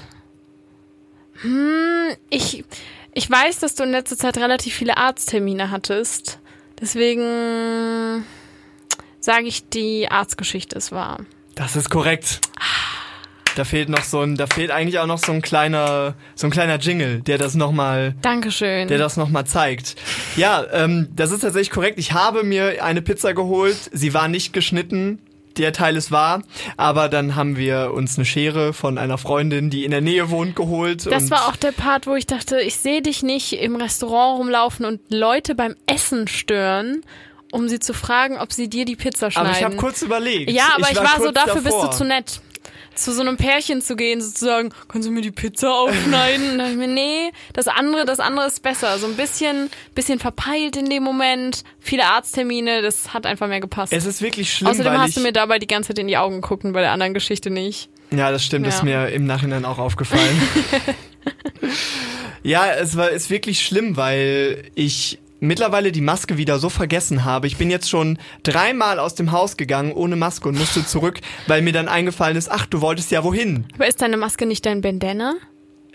hm, 1.40 2.14
ich, 2.28 2.66
ich 3.14 3.30
weiß, 3.30 3.60
dass 3.60 3.74
du 3.74 3.84
in 3.84 3.90
letzter 3.90 4.18
Zeit 4.18 4.36
relativ 4.36 4.74
viele 4.74 4.98
Arzttermine 4.98 5.70
hattest. 5.70 6.38
Deswegen, 6.78 8.26
sage 9.18 9.46
ich, 9.46 9.66
die 9.70 10.10
Arztgeschichte 10.10 10.76
ist 10.76 10.92
wahr. 10.92 11.24
Das 11.54 11.74
ist 11.74 11.88
korrekt. 11.88 12.42
Da 13.54 13.64
fehlt 13.64 13.88
noch 13.88 14.02
so 14.02 14.20
ein, 14.20 14.36
da 14.36 14.46
fehlt 14.46 14.70
eigentlich 14.70 14.98
auch 14.98 15.06
noch 15.06 15.18
so 15.18 15.32
ein 15.32 15.42
kleiner, 15.42 16.14
so 16.34 16.46
ein 16.46 16.50
kleiner 16.50 16.78
Jingle, 16.78 17.20
der 17.20 17.38
das 17.38 17.54
nochmal, 17.54 18.14
Dankeschön. 18.22 18.88
der 18.88 18.98
das 18.98 19.16
nochmal 19.16 19.44
zeigt. 19.46 19.96
Ja, 20.36 20.64
ähm, 20.72 21.08
das 21.14 21.30
ist 21.30 21.40
tatsächlich 21.40 21.70
korrekt. 21.70 21.98
Ich 21.98 22.12
habe 22.12 22.44
mir 22.44 22.82
eine 22.82 23.02
Pizza 23.02 23.34
geholt. 23.34 23.76
Sie 23.92 24.14
war 24.14 24.28
nicht 24.28 24.52
geschnitten. 24.52 25.18
Der 25.58 25.74
Teil 25.74 25.96
ist 25.96 26.10
wahr, 26.10 26.42
aber 26.78 27.10
dann 27.10 27.36
haben 27.36 27.58
wir 27.58 27.92
uns 27.92 28.16
eine 28.16 28.24
Schere 28.24 28.72
von 28.72 28.96
einer 28.96 29.18
Freundin, 29.18 29.68
die 29.68 29.84
in 29.84 29.90
der 29.90 30.00
Nähe 30.00 30.30
wohnt, 30.30 30.56
geholt. 30.56 31.04
das 31.04 31.30
war 31.30 31.46
auch 31.48 31.56
der 31.56 31.72
Part, 31.72 32.06
wo 32.06 32.14
ich 32.14 32.26
dachte, 32.26 32.58
ich 32.60 32.76
sehe 32.76 33.02
dich 33.02 33.22
nicht 33.22 33.52
im 33.60 33.76
Restaurant 33.76 34.38
rumlaufen 34.38 34.86
und 34.86 35.00
Leute 35.10 35.54
beim 35.54 35.76
Essen 35.86 36.26
stören, 36.26 37.02
um 37.52 37.68
sie 37.68 37.80
zu 37.80 37.92
fragen, 37.92 38.38
ob 38.38 38.50
sie 38.50 38.70
dir 38.70 38.86
die 38.86 38.96
Pizza 38.96 39.30
schneiden. 39.30 39.48
aber 39.48 39.58
ich 39.58 39.62
habe 39.62 39.76
kurz 39.76 40.00
überlegt. 40.00 40.50
Ja, 40.50 40.68
aber 40.74 40.90
ich, 40.90 40.96
war, 40.96 41.18
so, 41.18 41.24
kurz 41.24 41.34
dafür 41.34 41.60
davor. 41.60 41.80
bist 41.82 41.92
du 41.92 41.98
zu 41.98 42.04
nett. 42.06 42.40
Zu 42.94 43.12
so 43.12 43.20
einem 43.22 43.36
Pärchen 43.36 43.80
zu 43.80 43.96
gehen, 43.96 44.20
sozusagen, 44.20 44.70
kannst 44.88 45.08
du 45.08 45.12
mir 45.12 45.22
die 45.22 45.30
Pizza 45.30 45.72
aufschneiden? 45.72 46.52
Und 46.52 46.58
dann 46.58 46.70
ich 46.72 46.76
mir, 46.76 46.88
nee, 46.88 47.30
das 47.54 47.68
andere, 47.68 48.04
das 48.04 48.20
andere 48.20 48.46
ist 48.46 48.62
besser. 48.62 48.98
So 48.98 49.06
ein 49.06 49.16
bisschen, 49.16 49.70
bisschen 49.94 50.18
verpeilt 50.18 50.76
in 50.76 50.88
dem 50.90 51.02
Moment, 51.02 51.64
viele 51.80 52.04
Arzttermine, 52.04 52.82
das 52.82 53.14
hat 53.14 53.26
einfach 53.26 53.48
mehr 53.48 53.60
gepasst. 53.60 53.92
Es 53.92 54.04
ist 54.06 54.20
wirklich 54.22 54.52
schlimm, 54.52 54.70
Außerdem 54.70 54.98
hast 54.98 55.16
du 55.16 55.20
mir 55.20 55.32
dabei 55.32 55.58
die 55.58 55.66
ganze 55.66 55.88
Zeit 55.88 55.98
in 55.98 56.08
die 56.08 56.16
Augen 56.16 56.40
geguckt 56.42 56.64
und 56.64 56.72
bei 56.72 56.80
der 56.82 56.92
anderen 56.92 57.14
Geschichte 57.14 57.50
nicht. 57.50 57.88
Ja, 58.10 58.30
das 58.30 58.44
stimmt, 58.44 58.66
Ja. 58.66 58.72
ist 58.74 58.82
mir 58.82 59.08
im 59.08 59.24
Nachhinein 59.26 59.64
auch 59.64 59.78
aufgefallen. 59.78 60.42
ja, 62.42 62.66
es 62.72 62.96
war 62.96 63.10
ist 63.10 63.30
wirklich 63.30 63.64
schlimm, 63.64 63.96
weil 63.96 64.64
ich 64.74 65.18
mittlerweile 65.42 65.92
die 65.92 66.00
Maske 66.00 66.38
wieder 66.38 66.58
so 66.58 66.70
vergessen 66.70 67.24
habe. 67.24 67.46
Ich 67.46 67.58
bin 67.58 67.70
jetzt 67.70 67.90
schon 67.90 68.18
dreimal 68.44 68.98
aus 68.98 69.14
dem 69.14 69.32
Haus 69.32 69.56
gegangen 69.56 69.92
ohne 69.92 70.16
Maske 70.16 70.48
und 70.48 70.58
musste 70.58 70.86
zurück, 70.86 71.20
weil 71.46 71.62
mir 71.62 71.72
dann 71.72 71.88
eingefallen 71.88 72.36
ist, 72.36 72.50
ach, 72.50 72.64
du 72.66 72.80
wolltest 72.80 73.10
ja 73.10 73.24
wohin? 73.24 73.66
Aber 73.74 73.86
ist 73.86 74.00
deine 74.00 74.16
Maske 74.16 74.46
nicht 74.46 74.64
dein 74.64 74.80
Bandana? 74.80 75.34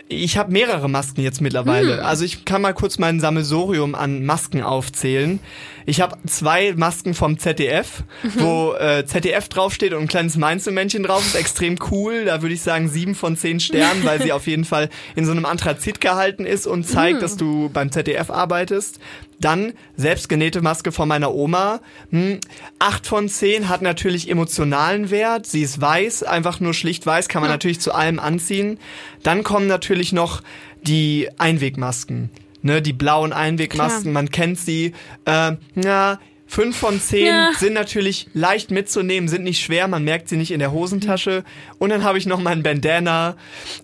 Ich 0.09 0.37
habe 0.37 0.51
mehrere 0.53 0.89
Masken 0.89 1.21
jetzt 1.21 1.41
mittlerweile. 1.41 2.05
Also 2.05 2.23
ich 2.23 2.45
kann 2.45 2.61
mal 2.61 2.73
kurz 2.73 2.97
mein 2.97 3.19
Sammelsorium 3.19 3.93
an 3.93 4.23
Masken 4.23 4.61
aufzählen. 4.61 5.39
Ich 5.85 5.99
habe 5.99 6.17
zwei 6.27 6.73
Masken 6.77 7.13
vom 7.13 7.37
ZDF, 7.37 8.03
wo 8.35 8.73
äh, 8.73 9.05
ZDF 9.05 9.49
draufsteht 9.49 9.93
und 9.93 10.03
ein 10.03 10.07
kleines 10.07 10.37
Mainzelmännchen 10.37 11.03
drauf 11.03 11.25
ist. 11.25 11.35
Extrem 11.35 11.77
cool. 11.91 12.23
Da 12.25 12.41
würde 12.41 12.55
ich 12.55 12.61
sagen 12.61 12.87
sieben 12.87 13.15
von 13.15 13.35
zehn 13.35 13.59
Sternen, 13.59 14.05
weil 14.05 14.21
sie 14.21 14.31
auf 14.33 14.47
jeden 14.47 14.63
Fall 14.63 14.89
in 15.15 15.25
so 15.25 15.31
einem 15.31 15.45
Anthrazit 15.45 15.99
gehalten 15.99 16.45
ist 16.45 16.67
und 16.67 16.85
zeigt, 16.85 17.21
dass 17.21 17.35
du 17.35 17.69
beim 17.69 17.91
ZDF 17.91 18.29
arbeitest. 18.29 18.99
Dann 19.39 19.73
selbstgenähte 19.95 20.61
Maske 20.61 20.91
von 20.91 21.07
meiner 21.07 21.33
Oma. 21.33 21.81
Hm, 22.11 22.39
acht 22.79 23.05
von 23.05 23.29
zehn 23.29 23.69
hat 23.69 23.81
natürlich 23.81 24.29
emotionalen 24.29 25.11
Wert. 25.11 25.45
Sie 25.45 25.61
ist 25.61 25.79
weiß, 25.79 26.23
einfach 26.23 26.59
nur 26.59 26.73
schlicht 26.73 27.05
weiß, 27.05 27.27
kann 27.27 27.41
man 27.41 27.51
natürlich 27.51 27.79
zu 27.79 27.93
allem 27.93 28.19
anziehen. 28.19 28.79
Dann 29.23 29.43
kommen 29.43 29.67
natürlich 29.67 30.11
noch 30.11 30.41
die 30.81 31.29
Einwegmasken. 31.37 32.29
Ne, 32.63 32.81
die 32.81 32.93
blauen 32.93 33.33
Einwegmasken, 33.33 34.01
Klar. 34.01 34.13
man 34.13 34.31
kennt 34.31 34.57
sie. 34.57 34.93
Äh, 35.25 35.53
na, 35.75 36.19
fünf 36.47 36.77
von 36.77 36.99
zehn 36.99 37.25
Ja. 37.27 37.51
sind 37.57 37.73
natürlich 37.73 38.27
leicht 38.33 38.71
mitzunehmen, 38.71 39.27
sind 39.27 39.43
nicht 39.43 39.61
schwer, 39.61 39.87
man 39.87 40.03
merkt 40.03 40.29
sie 40.29 40.37
nicht 40.37 40.51
in 40.51 40.59
der 40.59 40.71
Hosentasche. 40.71 41.43
Und 41.77 41.89
dann 41.89 42.03
habe 42.03 42.17
ich 42.17 42.25
noch 42.25 42.39
meinen 42.39 42.63
Bandana. 42.63 43.35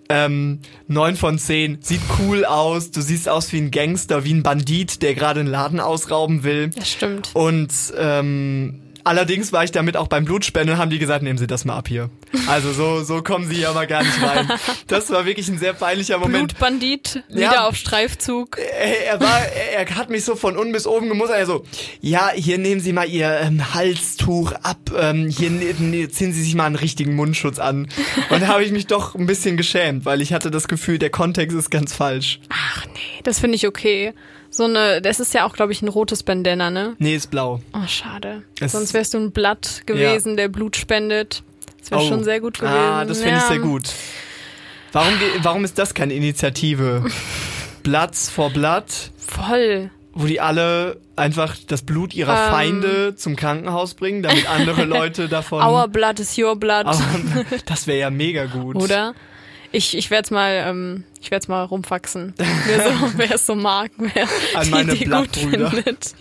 Ähm, 0.10 0.60
neun 0.88 1.16
von 1.16 1.38
zehn, 1.40 1.78
sieht 1.82 2.02
cool 2.20 2.46
aus. 2.46 2.92
Du 2.92 3.02
siehst 3.02 3.28
aus 3.30 3.52
wie 3.54 3.58
ein 3.60 3.72
Gangster, 3.72 4.24
wie 4.24 4.34
ein 4.34 4.44
Bandit, 4.44 5.02
der 5.02 5.14
gerade 5.14 5.42
einen 5.42 5.50
Laden 5.50 5.80
ausrauben 5.80 6.44
will. 6.44 6.70
Das 6.70 6.90
stimmt. 6.92 7.32
Und 7.34 7.72
ähm, 7.98 8.80
allerdings 9.04 9.52
war 9.54 9.64
ich 9.64 9.72
damit 9.72 9.98
auch 9.98 10.08
beim 10.08 10.26
Blutspenden 10.26 10.76
und 10.76 10.82
haben 10.82 10.90
die 10.90 11.00
gesagt, 11.00 11.24
nehmen 11.24 11.38
Sie 11.38 11.48
das 11.48 11.66
mal 11.66 11.76
ab 11.78 11.88
hier. 11.88 12.10
Also 12.48 12.72
so, 12.74 13.04
so 13.04 13.22
kommen 13.22 13.48
Sie 13.50 13.60
ja 13.62 13.74
mal 13.74 13.88
gar 13.88 14.04
nicht 14.04 14.22
rein. 14.22 14.50
Das 14.88 15.10
war 15.12 15.26
wirklich 15.26 15.48
ein 15.50 15.58
sehr 15.60 15.74
peinlicher 15.74 16.18
Moment. 16.18 16.50
Blutbandit, 16.50 17.24
Ja. 17.30 17.36
wieder 17.52 17.68
auf 17.68 17.76
Streifzug. 17.76 18.58
Er, 18.58 19.06
er 19.08 19.20
war, 19.22 19.40
er, 19.74 19.88
er 19.90 19.96
hat 19.96 20.10
mich 20.10 20.24
so 20.26 20.36
von 20.36 20.58
unten 20.58 20.74
bis 20.74 20.88
oben 20.88 21.10
gemustert. 21.10 21.38
Er 21.38 21.46
so, 21.46 21.64
ja, 22.02 22.30
hier 22.34 22.58
nehmen 22.58 22.82
Sie 22.82 22.94
mal 22.94 23.08
Ihr 23.08 23.40
ähm, 23.42 23.74
Halstuch 23.74 24.52
ab, 24.54 24.92
ähm, 24.98 25.30
hier 25.30 25.50
ne, 25.50 25.74
ne, 25.80 26.10
ziehen 26.10 26.34
Sie 26.34 26.42
sich 26.44 26.56
mal 26.56 26.66
einen 26.66 26.76
richtigen 26.76 27.16
Mundschutz 27.16 27.60
an. 27.60 27.88
Und 28.30 28.42
da 28.42 28.48
habe 28.48 28.64
ich 28.64 28.72
mich 28.72 28.88
doch 28.88 29.16
ein 29.16 29.26
bisschen 29.26 29.58
geschämt, 29.58 30.06
weil 30.06 30.22
ich 30.22 30.34
hatte 30.34 30.52
das 30.52 30.68
Gefühl, 30.68 31.00
der 31.00 31.10
Kontext 31.10 31.56
ist 31.58 31.70
ganz 31.70 31.94
falsch. 31.94 32.40
Ach 32.50 32.86
nee, 32.94 33.22
das 33.24 33.40
finde 33.40 33.56
ich 33.56 33.68
okay. 33.68 34.14
So 34.56 34.66
eine, 34.66 35.02
das 35.02 35.20
ist 35.20 35.34
ja 35.34 35.46
auch, 35.48 35.54
glaube 35.54 35.72
ich, 35.72 35.82
ein 35.82 35.88
rotes 35.88 36.22
Bandana, 36.22 36.70
ne? 36.70 36.96
Nee, 37.00 37.16
ist 37.16 37.32
blau. 37.32 37.60
Oh, 37.74 37.88
schade. 37.88 38.44
Es- 38.60 38.74
Sonst 38.74 38.94
wärst 38.94 39.16
du 39.16 39.18
ein 39.18 39.32
Blatt 39.32 39.82
gewesen, 39.88 40.38
der 40.38 40.48
Blut 40.48 40.76
spendet. 40.78 41.42
Das 41.80 41.90
wäre 41.90 42.02
Oh. 42.02 42.08
schon 42.08 42.24
sehr 42.24 42.40
gut 42.40 42.60
gewesen. 42.60 42.76
Ah, 42.76 43.04
das 43.04 43.18
finde 43.22 43.38
ich 43.38 43.42
Ja. 43.42 43.48
sehr 43.48 43.60
gut. 43.60 43.86
Warum, 44.92 45.14
warum 45.42 45.66
ist 45.66 45.80
das 45.80 45.96
keine 45.96 46.14
Initiative? 46.14 47.04
Platz 47.84 48.30
vor 48.30 48.52
Blatt, 48.52 49.10
Voll. 49.18 49.90
wo 50.14 50.28
die 50.28 50.40
alle 50.40 50.98
einfach 51.16 51.58
das 51.68 51.82
Blut 51.82 52.14
ihrer 52.14 52.46
Ähm. 52.46 52.52
Feinde 52.52 53.16
zum 53.16 53.36
Krankenhaus 53.36 53.96
bringen, 53.96 54.22
damit 54.22 54.48
andere 54.50 54.84
Leute 54.86 55.30
davon. 55.30 55.64
Our 55.64 55.88
blood 55.88 56.20
is 56.20 56.38
your 56.38 56.56
blood. 56.56 56.86
Aber 56.86 57.02
das 57.66 57.88
wäre 57.88 57.98
ja 58.00 58.10
mega 58.12 58.46
gut. 58.46 58.76
Oder? 58.76 59.16
Ich, 59.76 59.98
ich 59.98 60.12
werde 60.12 60.26
es 60.26 60.32
mal, 60.32 60.52
ähm, 60.68 61.04
ich 61.20 61.32
werde 61.32 61.48
mal 61.50 61.64
rumfaxen. 61.64 62.36
Wer, 62.38 62.92
so, 62.92 63.12
wer 63.18 63.32
es 63.34 63.46
so 63.48 63.56
mag, 63.56 63.92
wer 63.98 64.28
An 64.54 64.66
die, 64.66 64.70
meine 64.70 64.94
die 64.94 65.06
gut 65.06 65.36
findet. 65.36 66.14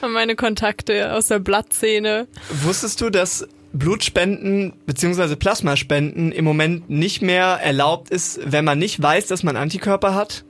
An 0.00 0.10
meine 0.10 0.34
Kontakte 0.34 1.14
aus 1.14 1.28
der 1.28 1.38
Blattszene. 1.38 2.26
Wusstest 2.50 3.00
du, 3.00 3.10
dass 3.10 3.46
Blutspenden 3.72 4.72
bzw. 4.86 5.36
Plasmaspenden 5.36 6.32
im 6.32 6.44
Moment 6.44 6.90
nicht 6.90 7.22
mehr 7.22 7.60
erlaubt 7.62 8.10
ist, 8.10 8.40
wenn 8.44 8.64
man 8.64 8.78
nicht 8.78 9.00
weiß, 9.00 9.28
dass 9.28 9.44
man 9.44 9.56
Antikörper 9.56 10.14
hat? 10.14 10.44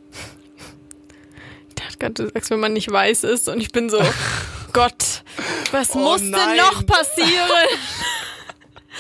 Ich 1.69 1.75
dachte 1.75 1.99
gerade, 1.99 2.15
du 2.15 2.31
sagst, 2.31 2.49
wenn 2.51 2.61
man 2.61 2.73
nicht 2.73 2.91
weiß 2.91 3.25
ist 3.25 3.49
und 3.51 3.61
ich 3.61 3.71
bin 3.71 3.91
so, 3.91 3.99
Gott, 4.73 5.23
was 5.73 5.95
Oh 5.95 5.99
muss 5.99 6.21
denn 6.23 6.31
nein. 6.31 6.57
noch 6.57 6.87
passieren? 6.87 7.29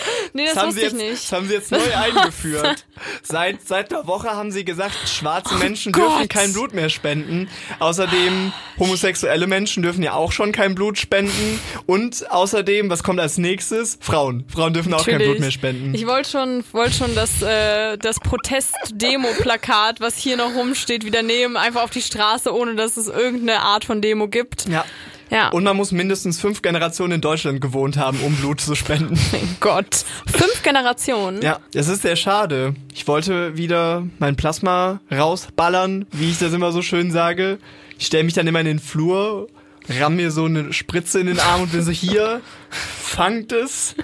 nee, 0.32 0.46
das, 0.46 0.56
haben 0.56 0.68
wusste 0.68 0.80
sie 0.80 0.86
ich 0.86 0.92
jetzt, 0.92 1.02
nicht. 1.10 1.24
Das 1.24 1.32
haben 1.32 1.48
sie 1.48 1.54
jetzt 1.54 1.70
neu 1.72 1.78
eingeführt. 1.96 2.86
Seit, 3.22 3.66
seit 3.66 3.92
einer 3.92 4.06
Woche 4.06 4.30
haben 4.30 4.50
sie 4.50 4.64
gesagt, 4.64 4.96
schwarze 5.08 5.54
Menschen 5.56 5.92
Oh 5.94 5.98
Gott. 5.98 6.10
dürfen 6.10 6.28
kein 6.28 6.52
Blut 6.52 6.72
mehr 6.74 6.88
spenden. 6.88 7.48
Außerdem, 7.78 8.52
homosexuelle 8.78 9.46
Menschen 9.46 9.82
dürfen 9.82 10.02
ja 10.02 10.14
auch 10.14 10.32
schon 10.32 10.52
kein 10.52 10.74
Blut 10.74 10.98
spenden. 10.98 11.60
Und 11.86 12.30
außerdem, 12.30 12.90
was 12.90 13.02
kommt 13.02 13.20
als 13.20 13.38
nächstes? 13.38 13.98
Frauen. 14.00 14.44
Frauen 14.48 14.72
dürfen 14.74 14.92
auch 14.94 15.04
kein 15.04 15.14
Natürlich. 15.14 15.30
Blut 15.32 15.40
mehr 15.40 15.50
spenden. 15.50 15.94
Ich 15.94 16.06
wollte 16.06 16.30
schon, 16.30 16.64
wollte 16.72 16.92
schon 16.94 17.14
das, 17.14 17.42
äh, 17.42 17.96
das 17.98 18.18
Protest-Demo-Plakat, 18.20 20.00
was 20.00 20.16
hier 20.16 20.36
noch 20.36 20.54
rumsteht, 20.54 21.04
wieder 21.04 21.22
nehmen, 21.22 21.56
einfach 21.56 21.82
auf 21.82 21.90
die 21.90 22.02
Straße, 22.02 22.54
ohne 22.54 22.74
dass 22.74 22.96
es 22.96 23.08
irgendeine 23.08 23.60
Art 23.60 23.84
von 23.84 24.00
Demo 24.00 24.28
gibt. 24.28 24.66
ja. 24.66 24.84
Ja. 25.32 25.48
Und 25.48 25.64
man 25.64 25.78
muss 25.78 25.92
mindestens 25.92 26.38
fünf 26.38 26.60
Generationen 26.60 27.14
in 27.14 27.20
Deutschland 27.22 27.62
gewohnt 27.62 27.96
haben, 27.96 28.20
um 28.20 28.36
Blut 28.36 28.60
zu 28.60 28.74
spenden. 28.74 29.18
mein 29.32 29.56
Gott. 29.60 30.04
Fünf 30.26 30.62
Generationen. 30.62 31.40
Ja, 31.40 31.58
es 31.72 31.88
ist 31.88 32.02
sehr 32.02 32.16
schade. 32.16 32.74
Ich 32.94 33.08
wollte 33.08 33.56
wieder 33.56 34.06
mein 34.18 34.36
Plasma 34.36 35.00
rausballern, 35.10 36.04
wie 36.12 36.30
ich 36.30 36.38
das 36.38 36.52
immer 36.52 36.70
so 36.70 36.82
schön 36.82 37.10
sage. 37.10 37.58
Ich 37.98 38.06
stelle 38.06 38.24
mich 38.24 38.34
dann 38.34 38.46
immer 38.46 38.60
in 38.60 38.66
den 38.66 38.78
Flur, 38.78 39.48
ramm 39.88 40.16
mir 40.16 40.30
so 40.30 40.44
eine 40.44 40.70
Spritze 40.74 41.20
in 41.20 41.28
den 41.28 41.40
Arm 41.40 41.62
und 41.62 41.72
bin 41.72 41.82
so 41.82 41.92
hier, 41.92 42.42
fangt 42.68 43.52
es. 43.52 43.94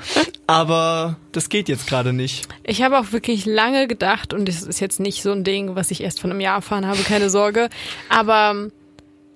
Aber 0.47 1.17
das 1.33 1.51
geht 1.51 1.69
jetzt 1.69 1.87
gerade 1.87 2.15
nicht. 2.15 2.49
Ich 2.63 2.81
habe 2.81 2.99
auch 2.99 3.13
wirklich 3.13 3.45
lange 3.45 3.87
gedacht, 3.87 4.33
und 4.33 4.49
das 4.49 4.63
ist 4.63 4.81
jetzt 4.81 4.99
nicht 4.99 5.23
so 5.23 5.33
ein 5.33 5.45
Ding, 5.45 5.75
was 5.75 5.91
ich 5.91 6.03
erst 6.03 6.21
von 6.21 6.31
einem 6.31 6.41
Jahr 6.41 6.57
erfahren 6.57 6.87
habe, 6.87 7.03
keine 7.03 7.29
Sorge, 7.29 7.69
aber 8.09 8.53
ähm, 8.53 8.73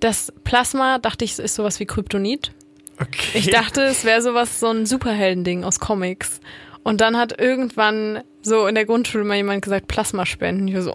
das 0.03 0.33
Plasma, 0.43 0.99
dachte 0.99 1.23
ich, 1.23 1.39
ist 1.39 1.55
sowas 1.55 1.79
wie 1.79 1.85
Kryptonit. 1.85 2.51
Okay. 2.99 3.37
Ich 3.39 3.49
dachte, 3.49 3.83
es 3.83 4.03
wäre 4.03 4.21
sowas, 4.21 4.59
so 4.59 4.67
ein 4.69 4.85
Superheldending 4.85 5.63
aus 5.63 5.79
Comics. 5.79 6.41
Und 6.83 7.01
dann 7.01 7.17
hat 7.17 7.39
irgendwann 7.39 8.23
so 8.41 8.67
in 8.67 8.75
der 8.75 8.85
Grundschule 8.85 9.23
mal 9.23 9.37
jemand 9.37 9.63
gesagt, 9.63 9.87
Plasma 9.87 10.25
spenden. 10.25 10.67
Ich 10.67 10.75
war 10.75 10.81
so, 10.81 10.93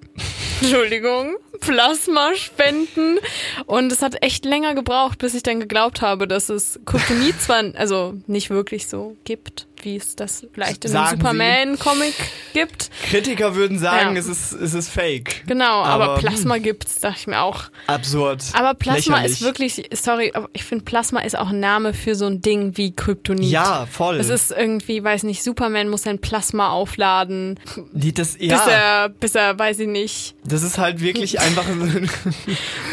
Entschuldigung, 0.60 1.36
Plasma 1.60 2.34
spenden. 2.34 3.18
Und 3.66 3.92
es 3.92 4.02
hat 4.02 4.22
echt 4.22 4.44
länger 4.44 4.74
gebraucht, 4.74 5.18
bis 5.18 5.34
ich 5.34 5.42
dann 5.42 5.60
geglaubt 5.60 6.02
habe, 6.02 6.26
dass 6.26 6.48
es 6.48 6.80
Kryptonit 6.84 7.40
zwar, 7.40 7.62
also 7.74 8.14
nicht 8.26 8.50
wirklich 8.50 8.88
so 8.88 9.16
gibt, 9.24 9.66
wie 9.82 9.96
es 9.96 10.14
das 10.16 10.46
vielleicht 10.52 10.84
in 10.84 10.94
einem. 10.96 11.18
Superman-Comic 11.18 12.14
gibt. 12.52 12.90
Kritiker 13.10 13.54
würden 13.54 13.78
sagen, 13.78 14.14
Ja. 14.14 14.20
es 14.20 14.26
ist, 14.28 14.52
es 14.52 14.74
ist 14.74 14.88
fake. 14.90 15.42
Genau, 15.46 15.82
aber, 15.82 16.04
Aber, 16.04 16.14
hm. 16.16 16.20
Plasma 16.22 16.58
gibt's, 16.58 17.00
dachte 17.00 17.16
ich 17.20 17.26
mir 17.26 17.40
auch. 17.40 17.64
Absurd. 17.88 18.42
Aber 18.52 18.74
Plasma 18.74 19.16
Lächerlich. 19.16 19.32
ist 19.32 19.42
wirklich, 19.42 19.90
sorry, 19.92 20.30
aber 20.34 20.48
ich 20.52 20.64
finde 20.64 20.84
Plasma 20.84 21.20
ist 21.20 21.36
auch 21.36 21.48
ein 21.48 21.60
Name 21.60 21.94
für 21.94 22.14
so 22.14 22.26
ein 22.26 22.40
Ding 22.40 22.76
wie 22.76 22.94
Kryptonit. 22.94 23.50
Ja, 23.50 23.86
voll. 23.90 24.16
Es 24.18 24.28
ist 24.28 24.52
irgendwie, 24.52 25.02
weiß 25.02 25.24
nicht, 25.24 25.42
Superman 25.42 25.88
muss 25.88 26.02
sein 26.02 26.20
Plasma 26.20 26.70
aufladen, 26.70 27.58
Die, 27.92 28.12
das, 28.12 28.34
bis 28.38 28.48
ja, 28.48 28.64
er, 28.68 29.08
bis 29.08 29.34
er, 29.34 29.58
weiß 29.58 29.80
ich 29.80 29.88
nicht, 29.88 30.34
das 30.44 30.62
ist 30.62 30.78
halt 30.78 31.00
wirklich 31.00 31.40
einfach. 31.42 31.64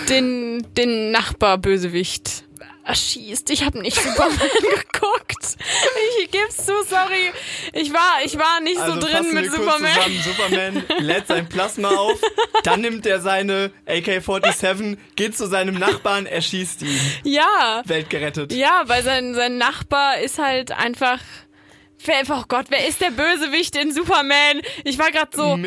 den, 0.09 0.65
den 0.75 1.11
Nachbarbösewicht 1.11 2.43
erschießt. 2.83 3.49
Ich 3.51 3.63
habe 3.63 3.79
nicht 3.79 4.01
Superman 4.01 4.37
geguckt. 4.91 5.57
Ich 6.19 6.31
geb's 6.31 6.57
zu, 6.57 6.73
sorry. 6.89 7.31
Ich 7.73 7.93
war, 7.93 8.23
ich 8.25 8.37
war 8.37 8.59
nicht 8.61 8.79
Also 8.79 8.95
so 8.95 9.07
drin 9.07 9.33
mit 9.33 9.51
Superman. 9.51 9.91
Superman 10.23 10.83
lädt 10.99 11.27
sein 11.27 11.47
Plasma 11.47 11.89
auf, 11.89 12.19
dann 12.63 12.81
nimmt 12.81 13.05
er 13.05 13.21
seine 13.21 13.71
AK-47, 13.87 14.97
geht 15.15 15.37
zu 15.37 15.47
seinem 15.47 15.75
Nachbarn, 15.75 16.25
erschießt 16.25 16.81
ihn. 16.81 16.99
Ja. 17.23 17.83
Welt 17.85 18.09
gerettet. 18.09 18.53
Ja, 18.53 18.83
weil 18.87 19.03
sein, 19.03 19.35
sein 19.35 19.57
Nachbar 19.57 20.19
ist 20.19 20.39
halt 20.39 20.71
einfach. 20.71 21.19
Wer, 22.05 22.23
oh 22.29 22.43
Gott, 22.47 22.67
wer 22.69 22.87
ist 22.87 23.01
der 23.01 23.11
Bösewicht 23.11 23.75
in 23.75 23.93
Superman? 23.93 24.61
Ich 24.85 24.97
war 24.97 25.11
gerade 25.11 25.35
so. 25.35 25.57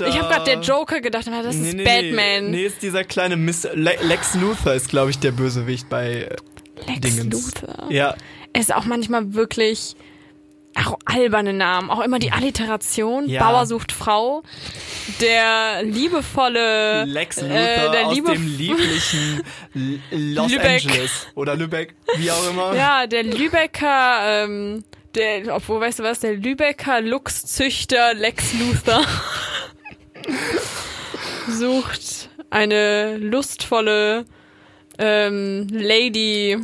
Mr. 0.00 0.06
Ich 0.08 0.18
habe 0.18 0.28
gerade 0.28 0.44
der 0.44 0.60
Joker 0.60 1.00
gedacht, 1.00 1.26
aber 1.28 1.42
das 1.42 1.56
ist 1.56 1.76
Batman. 1.76 2.50
Nee, 2.50 2.50
nee, 2.50 2.62
ist 2.64 2.82
dieser 2.82 3.04
kleine 3.04 3.36
Mr. 3.36 3.74
Le 3.74 3.96
Lex 4.02 4.34
Luthor 4.34 4.74
ist, 4.74 4.88
glaube 4.88 5.10
ich, 5.10 5.18
der 5.18 5.32
Bösewicht 5.32 5.88
bei 5.88 6.12
äh, 6.22 6.36
Lex 6.86 7.00
Dingens. 7.00 7.54
Luthor. 7.62 7.90
Ja, 7.90 8.14
Er 8.52 8.60
ist 8.60 8.74
auch 8.74 8.84
manchmal 8.84 9.34
wirklich 9.34 9.96
auch 10.74 10.96
alberne 11.06 11.52
Namen. 11.52 11.90
Auch 11.90 12.00
immer 12.00 12.18
die 12.20 12.30
Alliteration. 12.30 13.28
Ja. 13.28 13.42
Bauer 13.42 13.66
sucht 13.66 13.90
Frau. 13.90 14.42
Der 15.20 15.82
liebevolle. 15.82 17.04
Lex 17.04 17.40
Luthor 17.40 17.56
äh, 17.56 17.90
der 17.90 18.06
aus 18.06 18.14
liebe 18.14 18.32
dem 18.32 18.46
lieblichen 18.56 19.42
Los 20.10 20.52
Lübeck. 20.52 20.84
Angeles 20.84 21.26
oder 21.34 21.56
Lübeck, 21.56 21.94
wie 22.16 22.30
auch 22.30 22.50
immer. 22.50 22.74
Ja, 22.76 23.06
der 23.06 23.24
Lübecker, 23.24 24.44
ähm, 24.44 24.84
der, 25.14 25.54
obwohl, 25.56 25.80
weißt 25.80 25.98
du 25.98 26.02
was, 26.04 26.20
der 26.20 26.34
Lübecker 26.36 27.00
Luchszüchter 27.00 28.14
Lex 28.14 28.52
Luthor 28.54 29.02
sucht 31.48 32.30
eine 32.50 33.16
lustvolle 33.18 34.24
ähm, 34.98 35.66
Lady 35.70 36.58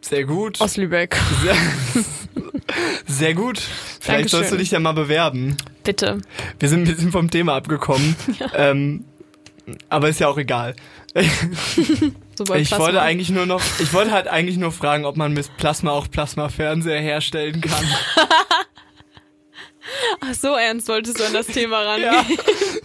Sehr 0.00 0.24
gut. 0.24 0.60
aus 0.60 0.76
Lübeck. 0.76 1.16
Sehr, 1.42 1.54
sehr 3.06 3.34
gut. 3.34 3.60
Vielleicht 4.00 4.30
sollst 4.30 4.32
du 4.32 4.56
Dankeschön. 4.56 4.58
dich 4.58 4.70
ja 4.70 4.80
mal 4.80 4.92
bewerben. 4.92 5.56
Bitte. 5.84 6.20
Wir 6.58 6.68
sind 6.68 6.82
ein 6.82 6.94
bisschen 6.94 7.12
vom 7.12 7.30
Thema 7.30 7.54
abgekommen. 7.56 8.16
Ähm, 8.54 9.04
aber 9.88 10.08
ist 10.08 10.20
ja 10.20 10.28
auch 10.28 10.38
egal. 10.38 10.76
Ich 12.54 12.78
wollte 12.78 13.02
eigentlich 13.02 13.30
nur 13.30 13.46
noch, 13.46 13.62
ich 13.80 13.92
wollte 13.92 14.12
halt 14.12 14.28
eigentlich 14.28 14.58
nur 14.58 14.70
fragen, 14.70 15.04
ob 15.04 15.16
man 15.16 15.32
mit 15.32 15.54
Plasma 15.56 15.90
auch 15.90 16.08
Plasma-Fernseher 16.08 17.00
herstellen 17.00 17.60
kann. 17.60 17.84
Ach, 20.20 20.34
so 20.34 20.54
ernst 20.54 20.88
wolltest 20.88 21.20
du 21.20 21.24
an 21.24 21.32
das 21.32 21.46
Thema 21.46 21.82
ran. 21.82 22.00
Ja. 22.00 22.24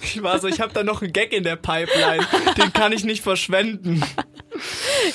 Ich 0.04 0.22
war 0.22 0.40
so, 0.40 0.48
ich 0.48 0.60
habe 0.60 0.74
da 0.74 0.84
noch 0.84 1.02
einen 1.02 1.14
Gag 1.14 1.32
in 1.32 1.44
der 1.44 1.56
Pipeline, 1.56 2.28
den 2.58 2.74
kann 2.74 2.92
ich 2.92 3.06
nicht 3.06 3.24
verschwenden. 3.24 4.04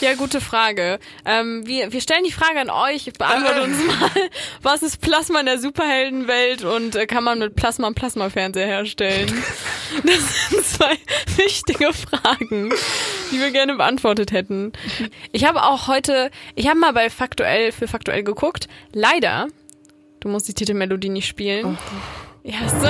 Ja, 0.01 0.14
gute 0.14 0.40
Frage. 0.40 0.99
Ähm, 1.25 1.66
wir, 1.66 1.92
wir 1.92 2.01
stellen 2.01 2.25
die 2.25 2.33
Frage 2.33 2.61
an 2.61 2.70
euch. 2.70 3.12
Beantwortet 3.12 3.62
uns 3.64 3.85
mal, 3.85 4.11
was 4.62 4.83
ist 4.83 5.01
Plasma 5.01 5.40
in 5.40 5.46
der 5.46 5.59
Superheldenwelt 5.59 6.64
und 6.64 6.96
äh, 6.96 7.07
kann 7.07 7.25
man 7.25 7.38
mit 7.38 7.57
Plasma 7.57 7.87
einen 7.87 7.94
Plasmafernseher 7.94 8.66
herstellen? 8.66 9.33
Das 10.05 10.51
sind 10.51 10.64
zwei 10.64 10.96
wichtige 11.37 11.92
Fragen, 11.92 12.70
die 13.31 13.40
wir 13.40 13.51
gerne 13.51 13.77
beantwortet 13.77 14.33
hätten. 14.33 14.72
Ich 15.33 15.44
habe 15.44 15.62
auch 15.62 15.87
heute, 15.88 16.31
ich 16.55 16.68
habe 16.68 16.79
mal 16.79 16.92
bei 16.92 17.09
Faktuell 17.09 17.72
für 17.72 17.87
Faktuell 17.88 18.22
geguckt. 18.22 18.68
Leider, 18.92 19.46
du 20.27 20.33
musst 20.33 20.49
die 20.49 20.55
Titelmelodie 20.55 21.09
nicht 21.09 21.29
spielen. 21.29 21.79
Ja, 22.43 22.69
so. 22.69 22.89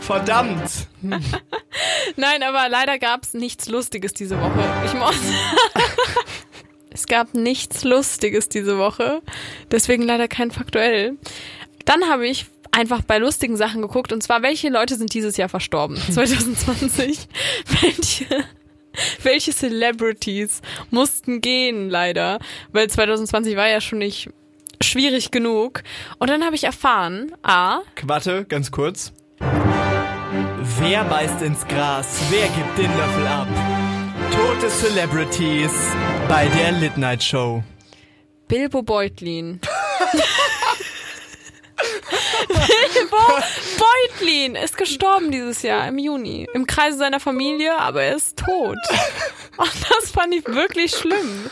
Verdammt. 0.00 0.88
Nein, 2.16 2.42
aber 2.42 2.68
leider 2.70 2.98
gab 2.98 3.24
es 3.24 3.34
nichts 3.34 3.68
Lustiges 3.68 4.14
diese 4.14 4.40
Woche. 4.40 4.64
Ich 4.86 4.94
muss. 4.94 5.16
es 6.90 7.06
gab 7.06 7.34
nichts 7.34 7.84
Lustiges 7.84 8.48
diese 8.48 8.78
Woche. 8.78 9.20
Deswegen 9.70 10.02
leider 10.02 10.28
kein 10.28 10.50
Faktuell. 10.50 11.18
Dann 11.84 12.08
habe 12.08 12.26
ich 12.26 12.46
einfach 12.72 13.02
bei 13.02 13.18
lustigen 13.18 13.58
Sachen 13.58 13.82
geguckt. 13.82 14.10
Und 14.10 14.22
zwar, 14.22 14.40
welche 14.40 14.70
Leute 14.70 14.96
sind 14.96 15.12
dieses 15.12 15.36
Jahr 15.36 15.50
verstorben? 15.50 15.96
2020. 16.10 17.28
welche, 17.82 18.26
welche 19.22 19.52
Celebrities 19.52 20.62
mussten 20.90 21.42
gehen, 21.42 21.90
leider? 21.90 22.38
Weil 22.72 22.88
2020 22.88 23.56
war 23.56 23.68
ja 23.68 23.82
schon 23.82 23.98
nicht 23.98 24.30
schwierig 24.82 25.30
genug. 25.30 25.82
Und 26.18 26.30
dann 26.30 26.44
habe 26.44 26.56
ich 26.56 26.64
erfahren, 26.64 27.32
A, 27.42 27.80
Warte, 28.02 28.44
ganz 28.44 28.70
kurz. 28.70 29.12
Wer 30.78 31.04
beißt 31.04 31.42
ins 31.42 31.66
Gras? 31.66 32.20
Wer 32.30 32.46
gibt 32.48 32.78
den 32.78 32.96
Löffel 32.96 33.26
ab? 33.26 33.48
Tote 34.30 34.68
Celebrities 34.70 35.72
bei 36.28 36.46
der 36.48 36.72
Lit 36.72 36.96
Night 36.96 37.22
Show. 37.22 37.62
Bilbo 38.48 38.82
Beutlin. 38.82 39.60
Bilbo 42.48 43.16
Beutlin 43.78 44.56
ist 44.56 44.76
gestorben 44.76 45.30
dieses 45.30 45.62
Jahr 45.62 45.88
im 45.88 45.98
Juni. 45.98 46.46
Im 46.54 46.66
Kreise 46.66 46.98
seiner 46.98 47.20
Familie, 47.20 47.78
aber 47.78 48.02
er 48.02 48.16
ist 48.16 48.38
tot. 48.38 48.78
Und 49.56 49.72
das 49.88 50.10
fand 50.10 50.34
ich 50.34 50.46
wirklich 50.46 50.92
schlimm. 50.92 51.50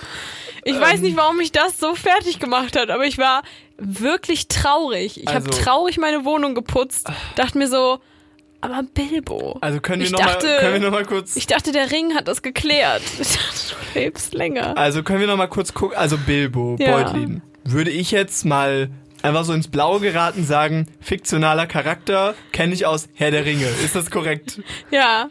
Ich 0.68 0.80
weiß 0.80 1.00
nicht, 1.00 1.16
warum 1.16 1.36
mich 1.38 1.52
das 1.52 1.78
so 1.78 1.94
fertig 1.94 2.38
gemacht 2.40 2.76
hat, 2.76 2.90
aber 2.90 3.04
ich 3.04 3.18
war 3.18 3.42
wirklich 3.78 4.48
traurig. 4.48 5.20
Ich 5.22 5.26
habe 5.28 5.46
Also- 5.46 5.62
traurig 5.62 5.98
meine 5.98 6.24
Wohnung 6.24 6.54
geputzt, 6.54 7.08
dachte 7.36 7.58
mir 7.58 7.68
so, 7.68 7.98
aber 8.60 8.82
Bilbo. 8.82 9.56
Also 9.60 9.80
können 9.80 10.00
wir 10.00 10.06
Ich 10.06 10.12
noch 10.12 10.18
mal, 10.20 10.26
dachte- 10.32 10.56
können 10.60 10.72
wir 10.74 10.80
noch 10.80 10.90
mal 10.90 11.04
kurz 11.04 11.36
Ich 11.36 11.46
dachte, 11.46 11.70
der 11.72 11.90
Ring 11.92 12.14
hat 12.14 12.26
das 12.28 12.42
geklärt. 12.42 13.02
Ich 13.20 13.32
dachte, 13.36 13.74
du 13.94 13.98
lebst 14.00 14.34
länger. 14.34 14.76
Also 14.76 15.02
können 15.02 15.20
wir 15.20 15.26
noch 15.28 15.36
mal 15.36 15.46
kurz 15.48 15.72
gucken, 15.74 15.96
also 15.96 16.18
Bilbo, 16.18 16.76
Ja. 16.80 16.90
Beutlin. 16.96 17.42
Würde 17.64 17.90
ich 17.90 18.10
jetzt 18.10 18.44
mal 18.44 18.90
einfach 19.22 19.44
so 19.44 19.52
ins 19.52 19.68
Blaue 19.68 20.00
geraten 20.00 20.44
sagen, 20.44 20.86
fiktionaler 21.00 21.66
Charakter, 21.66 22.34
kenne 22.52 22.74
ich 22.74 22.86
aus 22.86 23.08
Herr 23.14 23.30
der 23.30 23.44
Ringe. 23.44 23.66
Ist 23.84 23.94
das 23.94 24.10
korrekt? 24.10 24.60
Ja. 24.90 25.28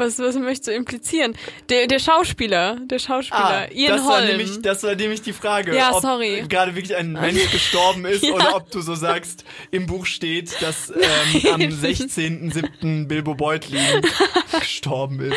Was, 0.00 0.18
was 0.18 0.34
möchtest 0.36 0.68
du 0.68 0.72
implizieren? 0.72 1.34
Der, 1.68 1.86
der 1.86 1.98
Schauspieler, 1.98 2.76
der 2.86 2.98
Schauspieler, 2.98 3.70
Ian 3.70 3.92
Ah, 3.92 3.96
das 3.96 4.06
war, 4.06 4.16
Holm. 4.16 4.26
nämlich, 4.28 4.62
das 4.62 4.82
war 4.82 4.94
nämlich 4.94 5.20
die 5.20 5.34
Frage, 5.34 5.76
Ja, 5.76 5.92
ob 5.94 6.00
sorry. 6.00 6.42
gerade 6.48 6.74
wirklich 6.74 6.96
ein 6.96 7.12
Mensch 7.12 7.50
gestorben 7.50 8.06
ist 8.06 8.24
Ja. 8.26 8.32
oder 8.32 8.56
ob 8.56 8.70
du 8.70 8.80
so 8.80 8.94
sagst, 8.94 9.44
im 9.70 9.86
Buch 9.86 10.06
steht, 10.06 10.56
dass 10.62 10.88
ähm, 10.90 11.52
am 11.52 11.60
16.07. 11.60 13.08
Bilbo 13.08 13.34
Beutlin 13.34 13.80
gestorben 14.58 15.20
ist. 15.20 15.36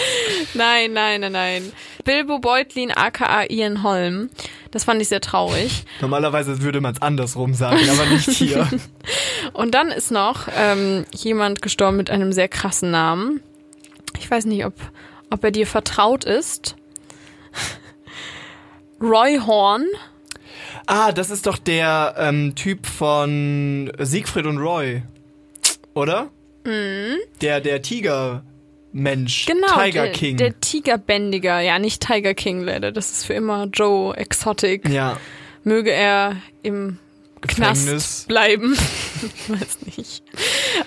Nein, 0.53 0.93
nein, 0.93 1.21
nein, 1.21 1.31
nein. 1.33 1.71
Bilbo 2.05 2.39
Beutlin 2.39 2.91
aka 2.91 3.43
Ian 3.49 3.83
Holm. 3.83 4.29
Das 4.71 4.85
fand 4.85 5.01
ich 5.01 5.09
sehr 5.09 5.21
traurig. 5.21 5.83
Normalerweise 6.01 6.61
würde 6.61 6.79
man 6.81 6.93
es 6.95 7.01
andersrum 7.01 7.53
sagen, 7.53 7.87
aber 7.89 8.05
nicht 8.05 8.29
hier. 8.29 8.67
Und 9.53 9.75
dann 9.75 9.89
ist 9.89 10.09
noch 10.09 10.47
ähm, 10.57 11.05
jemand 11.13 11.61
gestorben 11.61 11.97
mit 11.97 12.09
einem 12.09 12.31
sehr 12.33 12.47
krassen 12.47 12.89
Namen. 12.91 13.41
Ich 14.23 14.31
weiß 14.31 14.45
nicht, 14.45 14.65
ob, 14.65 14.73
ob 15.29 15.43
er 15.43 15.51
dir 15.51 15.67
vertraut 15.67 16.23
ist. 16.23 16.77
Roy 19.01 19.37
Horn. 19.45 19.85
Ah, 20.87 21.11
das 21.11 21.29
ist 21.29 21.45
doch 21.45 21.57
der 21.57 22.15
ähm, 22.17 22.55
Typ 22.55 22.85
von 22.87 23.91
Siegfried 23.99 24.45
und 24.45 24.59
Roy. 24.59 25.03
Oder? 25.93 26.31
Der, 27.41 27.59
der 27.59 27.81
Tiger-Mensch. 27.81 29.47
Mhm. 29.49 29.53
Genau, 29.53 29.83
Tiger 29.83 30.03
der, 30.03 30.11
King. 30.13 30.37
der 30.37 30.59
Tigerbändiger. 30.61 31.59
Ja, 31.59 31.79
nicht 31.79 32.01
Tiger 32.07 32.33
King 32.33 32.61
leider. 32.61 32.93
Das 32.93 33.11
ist 33.11 33.25
für 33.25 33.33
immer 33.33 33.65
Joe 33.65 34.15
Exotic. 34.15 34.87
ja. 34.87 35.17
Möge 35.65 35.91
er 35.91 36.37
im 36.61 36.97
Gefängnis. 37.41 37.85
Knast 37.85 38.27
bleiben. 38.29 38.73
ich 39.21 39.49
weiß 39.49 39.77
nicht. 39.97 40.23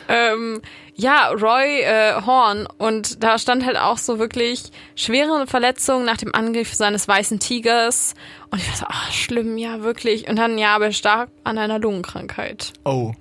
Ähm, 0.08 0.62
ja, 0.96 1.28
Roy 1.28 1.82
äh, 1.82 2.22
Horn 2.24 2.66
und 2.78 3.22
da 3.22 3.38
stand 3.38 3.64
halt 3.66 3.76
auch 3.76 3.98
so 3.98 4.18
wirklich 4.18 4.64
schwere 4.94 5.46
Verletzungen 5.46 6.04
nach 6.06 6.16
dem 6.16 6.34
Angriff 6.34 6.74
seines 6.74 7.06
weißen 7.06 7.38
Tigers 7.38 8.14
und 8.50 8.60
ich 8.60 8.68
war 8.68 8.76
so, 8.76 8.86
ach 8.88 9.12
schlimm, 9.12 9.58
ja 9.58 9.82
wirklich. 9.82 10.28
Und 10.28 10.36
dann, 10.36 10.56
ja, 10.58 10.74
aber 10.74 10.86
er 10.86 10.92
starb 10.92 11.30
an 11.44 11.58
einer 11.58 11.78
Lungenkrankheit. 11.78 12.72
Oh. 12.84 13.12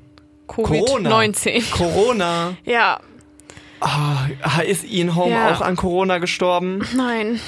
Corona. 0.48 1.10
Covid-19. 1.10 1.72
Corona. 1.72 2.54
Ja, 2.66 3.00
Ah, 3.82 4.62
ist 4.66 4.84
Ian 4.86 5.16
Holm 5.16 5.32
Ja. 5.32 5.54
auch 5.54 5.62
an 5.62 5.76
Corona 5.76 6.18
gestorben? 6.20 6.88
nein. 6.96 7.40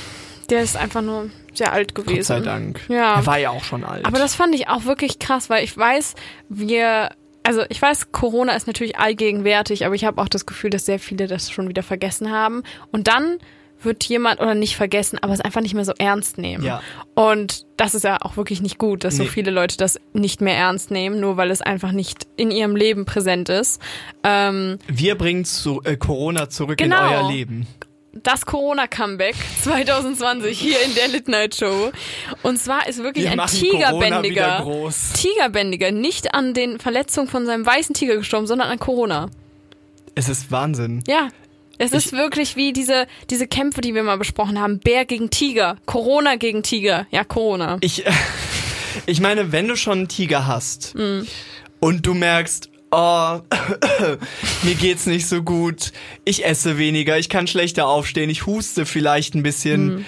Der 0.50 0.62
ist 0.62 0.78
einfach 0.78 1.02
nur 1.02 1.30
sehr 1.54 1.74
alt 1.74 1.94
gewesen. 1.94 2.16
Gott 2.18 2.26
sei 2.26 2.40
Dank. 2.40 2.80
Ja. 2.90 3.16
Er 3.16 3.26
war 3.26 3.38
ja 3.38 3.50
auch 3.50 3.64
schon 3.66 3.84
alt. 3.84 4.06
Aber 4.06 4.18
das 4.18 4.34
fand 4.36 4.56
ich 4.56 4.70
auch 4.70 4.86
wirklich 4.86 5.20
krass, 5.20 5.50
weil 5.50 5.64
ich 5.66 5.76
weiß, 5.78 6.16
wir, 6.48 7.10
also 7.48 7.64
ich 7.70 7.82
weiß, 7.82 8.12
Corona 8.12 8.54
ist 8.54 8.68
natürlich 8.68 8.98
allgegenwärtig, 9.00 9.86
aber 9.86 9.96
ich 9.96 10.06
habe 10.06 10.22
auch 10.22 10.28
das 10.30 10.46
Gefühl, 10.46 10.70
dass 10.70 10.86
sehr 10.86 11.00
viele 11.00 11.28
das 11.28 11.50
schon 11.50 11.70
wieder 11.70 11.82
vergessen 11.84 12.32
haben. 12.32 12.62
Und 12.92 13.08
dann 13.08 13.38
wird 13.82 14.04
jemand, 14.06 14.42
oder 14.42 14.56
nicht 14.56 14.76
vergessen, 14.76 15.20
aber 15.22 15.34
es 15.34 15.40
einfach 15.40 15.62
nicht 15.62 15.76
mehr 15.76 15.86
so 15.86 15.94
ernst 16.00 16.40
nehmen. 16.40 16.64
Ja. 16.64 16.82
Und 17.14 17.66
das 17.78 17.94
ist 17.94 18.04
ja 18.04 18.18
auch 18.22 18.36
wirklich 18.36 18.60
nicht 18.60 18.80
gut, 18.80 19.04
dass 19.04 19.18
so 19.18 19.24
Nee. 19.24 19.30
viele 19.30 19.52
Leute 19.52 19.78
das 19.78 20.00
nicht 20.14 20.42
mehr 20.42 20.56
ernst 20.58 20.90
nehmen, 20.90 21.20
nur 21.20 21.38
weil 21.38 21.52
es 21.52 21.62
einfach 21.62 21.92
nicht 21.92 22.28
in 22.38 22.50
ihrem 22.50 22.76
Leben 22.76 23.06
präsent 23.06 23.50
ist. 23.50 23.80
Ähm, 24.24 24.80
Wir 24.88 25.16
bringen 25.16 25.46
zu, 25.46 25.82
äh, 25.84 25.96
Corona 25.96 26.50
zurück 26.50 26.78
Genau. 26.80 26.98
in 27.08 27.14
euer 27.14 27.32
Leben. 27.32 27.68
Das 28.24 28.46
Corona-Comeback 28.46 29.36
2020 29.64 30.58
hier 30.60 30.82
in 30.84 30.96
der 30.96 31.08
Lit 31.08 31.28
Night 31.28 31.56
Show. 31.56 31.92
Und 32.44 32.60
zwar 32.60 32.88
ist 32.88 33.02
wirklich 33.04 33.26
Wir 33.26 33.32
ein 33.42 33.48
Tigerbändiger. 33.48 34.60
groß. 34.62 35.14
Tigerbändiger, 35.14 35.92
nicht 35.92 36.34
an 36.34 36.54
den 36.54 36.80
Verletzungen 36.80 37.28
von 37.28 37.46
seinem 37.46 37.66
weißen 37.66 37.94
Tiger 37.96 38.18
gestorben, 38.18 38.48
sondern 38.48 38.70
an 38.70 38.80
Corona. 38.80 39.30
Es 40.16 40.30
ist 40.30 40.52
Wahnsinn. 40.52 41.04
Ja. 41.08 41.30
Es 41.80 41.92
Ich- 41.92 42.08
ist 42.08 42.14
wirklich 42.14 42.56
wie 42.56 42.74
diese, 42.74 43.06
diese 43.30 43.46
Kämpfe, 43.48 43.82
die 43.82 43.94
wir 43.94 44.02
mal 44.02 44.18
besprochen 44.18 44.60
haben. 44.60 44.80
Bär 44.80 45.06
gegen 45.06 45.30
Tiger. 45.30 45.78
Corona 45.86 46.36
gegen 46.36 46.64
Tiger. 46.64 47.06
Ja, 47.12 47.24
Corona. 47.24 47.78
Ich, 47.82 48.04
ich 49.06 49.20
meine, 49.22 49.52
wenn 49.52 49.68
du 49.68 49.76
schon 49.76 50.00
einen 50.00 50.08
Tiger 50.08 50.48
hast 50.48 50.96
und 51.80 52.06
du 52.06 52.14
merkst, 52.16 52.70
oh, 52.92 53.40
mir 54.64 54.76
geht's 54.76 55.06
nicht 55.06 55.28
so 55.28 55.44
gut, 55.44 55.92
ich 56.26 56.46
esse 56.46 56.78
weniger, 56.78 57.18
ich 57.18 57.30
kann 57.30 57.48
schlechter 57.48 57.88
aufstehen, 57.88 58.30
ich 58.30 58.46
huste 58.46 58.86
vielleicht 58.86 59.36
ein 59.36 59.44
bisschen, 59.44 60.06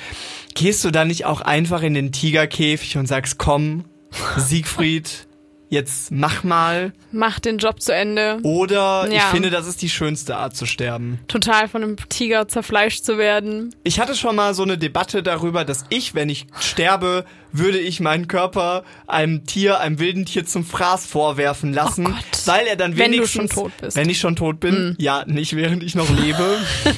gehst 0.55 0.83
du 0.83 0.91
dann 0.91 1.07
nicht 1.07 1.25
auch 1.25 1.41
einfach 1.41 1.81
in 1.81 1.93
den 1.93 2.11
Tigerkäfig 2.11 2.97
und 2.97 3.07
sagst, 3.07 3.37
komm, 3.37 3.85
Siegfried, 4.37 5.27
jetzt 5.69 6.11
mach 6.11 6.43
mal. 6.43 6.91
Macht 7.11 7.45
den 7.45 7.57
Job 7.59 7.81
zu 7.81 7.93
Ende. 7.93 8.39
Oder 8.43 9.05
ich 9.07 9.13
Ja. 9.15 9.21
finde, 9.31 9.49
das 9.49 9.67
ist 9.67 9.81
die 9.81 9.89
schönste 9.89 10.35
Art 10.35 10.55
zu 10.55 10.65
sterben. 10.65 11.19
Total 11.27 11.67
von 11.67 11.83
einem 11.83 11.95
Tiger 12.09 12.47
zerfleischt 12.47 13.03
zu 13.03 13.17
werden. 13.17 13.73
Ich 13.83 13.99
hatte 13.99 14.15
schon 14.15 14.35
mal 14.35 14.53
so 14.53 14.63
eine 14.63 14.77
Debatte 14.77 15.21
darüber, 15.23 15.63
dass 15.65 15.85
ich, 15.89 16.15
wenn 16.15 16.29
ich 16.29 16.47
sterbe, 16.59 17.25
würde 17.51 17.79
ich 17.79 17.99
meinen 17.99 18.27
Körper 18.27 18.83
einem 19.07 19.45
Tier, 19.45 19.79
einem 19.79 19.99
wilden 19.99 20.25
Tier 20.25 20.45
zum 20.45 20.65
Fraß 20.65 21.05
vorwerfen 21.05 21.73
lassen, 21.73 22.05
Oh 22.07 22.09
Gott. 22.11 22.45
weil 22.45 22.67
er 22.67 22.75
dann 22.75 22.97
Wenn 22.97 23.11
du 23.11 23.17
wenigstens, 23.19 23.53
schon 23.53 23.63
tot 23.63 23.71
bist. 23.81 23.97
wenn 23.97 24.09
ich 24.09 24.19
schon 24.19 24.35
tot 24.35 24.59
bin, 24.59 24.95
ja, 24.99 25.23
nicht 25.25 25.55
während 25.55 25.81
ich 25.83 25.95
noch 25.95 26.09
lebe. 26.09 26.57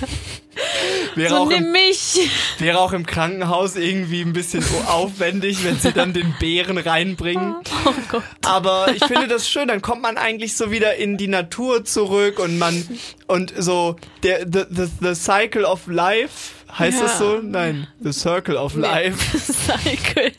wäre, 1.15 1.29
So 1.29 1.35
auch 1.37 1.47
nimm 1.49 1.65
im, 1.65 1.71
mich. 1.71 2.29
wäre 2.59 2.79
auch 2.79 2.93
im 2.93 3.05
Krankenhaus 3.05 3.75
irgendwie 3.75 4.21
ein 4.21 4.33
bisschen 4.33 4.61
so 4.61 4.75
aufwendig, 4.87 5.63
wenn 5.63 5.79
sie 5.79 5.91
dann 5.91 6.13
den 6.13 6.33
Bären 6.39 6.77
reinbringen. 6.77 7.55
Oh 7.85 7.93
Gott. 8.09 8.23
Aber 8.45 8.87
ich 8.95 9.03
finde 9.05 9.27
das 9.27 9.49
schön, 9.49 9.67
dann 9.67 9.81
kommt 9.81 10.01
man 10.01 10.17
eigentlich 10.17 10.55
so 10.55 10.71
wieder 10.71 10.95
in 10.95 11.17
die 11.17 11.27
Natur 11.27 11.83
zurück 11.85 12.39
und 12.39 12.57
man 12.57 12.87
und 13.27 13.53
so 13.57 13.95
der 14.23 14.39
the, 14.41 14.63
the, 14.69 14.85
the 14.99 15.15
cycle 15.15 15.63
of 15.65 15.87
life 15.87 16.51
heißt 16.77 16.99
Ja. 16.99 17.03
das 17.03 17.17
so? 17.19 17.39
Nein, 17.41 17.87
the 17.99 18.13
circle 18.13 18.55
of 18.55 18.75
life. 18.75 19.37
Cycle. 19.37 20.31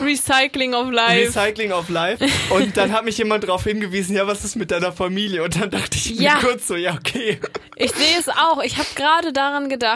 Recycling 0.00 0.74
of 0.74 0.90
Life. 0.90 1.26
Recycling 1.38 1.72
of 1.72 1.88
Life. 1.88 2.24
Und 2.50 2.76
dann 2.76 2.92
hat 2.92 3.04
mich 3.04 3.18
jemand 3.18 3.44
darauf 3.44 3.64
hingewiesen, 3.64 4.14
ja, 4.16 4.26
was 4.26 4.44
ist 4.44 4.56
mit 4.56 4.70
deiner 4.70 4.92
Familie? 4.92 5.42
Und 5.42 5.60
dann 5.60 5.70
dachte 5.70 5.96
ich 5.96 6.10
Ja. 6.10 6.34
mir 6.36 6.40
kurz 6.40 6.68
so, 6.68 6.76
ja, 6.76 6.94
okay. 6.94 7.38
Ich 7.76 7.90
sehe 7.92 8.16
es 8.18 8.28
auch. 8.28 8.62
Ich 8.62 8.76
habe 8.78 8.88
gerade 8.94 9.32
daran 9.32 9.68
gedacht, 9.68 9.91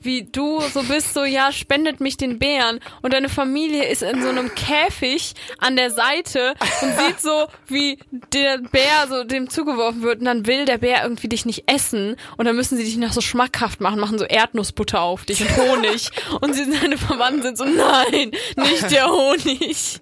wie 0.00 0.22
du 0.24 0.60
so 0.60 0.82
bist, 0.82 1.14
so 1.14 1.24
ja, 1.24 1.52
spendet 1.52 2.00
mich 2.00 2.16
den 2.16 2.38
Bären. 2.38 2.80
Und 3.02 3.12
deine 3.12 3.28
Familie 3.28 3.84
ist 3.88 4.02
in 4.02 4.22
so 4.22 4.28
einem 4.28 4.54
Käfig 4.54 5.34
an 5.58 5.76
der 5.76 5.90
Seite 5.90 6.54
und 6.82 6.98
sieht 6.98 7.20
so, 7.20 7.48
wie 7.66 7.98
der 8.32 8.58
Bär 8.58 9.06
so 9.08 9.24
dem 9.24 9.50
zugeworfen 9.50 10.02
wird. 10.02 10.20
Und 10.20 10.26
dann 10.26 10.46
will 10.46 10.64
der 10.64 10.78
Bär 10.78 11.02
irgendwie 11.02 11.28
dich 11.28 11.46
nicht 11.46 11.64
essen. 11.66 12.16
Und 12.36 12.44
dann 12.44 12.56
müssen 12.56 12.76
sie 12.76 12.84
dich 12.84 12.96
noch 12.96 13.12
so 13.12 13.20
schmackhaft 13.20 13.80
machen, 13.80 14.00
machen 14.00 14.18
so 14.18 14.24
Erdnussbutter 14.24 15.00
auf 15.00 15.24
dich 15.24 15.40
und 15.40 15.56
Honig. 15.56 16.10
Und 16.40 16.54
sie 16.54 16.70
seine 16.70 16.98
Verwandten 16.98 17.42
sind 17.42 17.58
so, 17.58 17.64
nein, 17.64 18.30
nicht 18.56 18.90
der 18.90 19.08
Honig. 19.08 20.00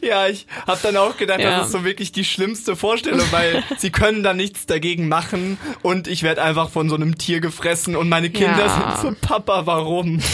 Ja, 0.00 0.28
ich 0.28 0.46
habe 0.66 0.78
dann 0.82 0.96
auch 0.96 1.16
gedacht, 1.16 1.40
Ja. 1.40 1.58
das 1.58 1.66
ist 1.66 1.72
so 1.72 1.84
wirklich 1.84 2.12
die 2.12 2.24
schlimmste 2.24 2.76
Vorstellung, 2.76 3.26
weil 3.32 3.62
sie 3.78 3.90
können 3.90 4.22
da 4.22 4.32
nichts 4.32 4.66
dagegen 4.66 5.08
machen 5.08 5.58
und 5.82 6.06
ich 6.06 6.22
werde 6.22 6.42
einfach 6.42 6.70
von 6.70 6.88
so 6.88 6.94
einem 6.94 7.18
Tier 7.18 7.40
gefressen 7.40 7.96
und 7.96 8.08
meine 8.08 8.30
Kinder 8.30 8.58
Ja. 8.66 8.96
sind 9.00 9.16
so, 9.20 9.26
Papa, 9.26 9.66
warum? 9.66 10.20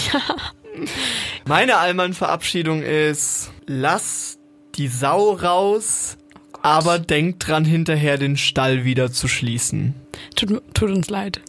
Meine 1.47 1.79
Allmann-Verabschiedung 1.79 2.83
ist, 2.83 3.51
lass 3.67 4.39
die 4.77 4.87
Sau 4.89 5.33
raus, 5.33 6.17
aber 6.63 6.99
denk 6.99 7.41
dran, 7.41 7.65
hinterher 7.65 8.17
den 8.19 8.37
Stall 8.37 8.85
wieder 8.85 9.11
zu 9.11 9.27
schließen. 9.29 9.95
Tut, 10.37 10.63
tut 10.75 10.91
uns 10.91 11.09
leid. 11.11 11.41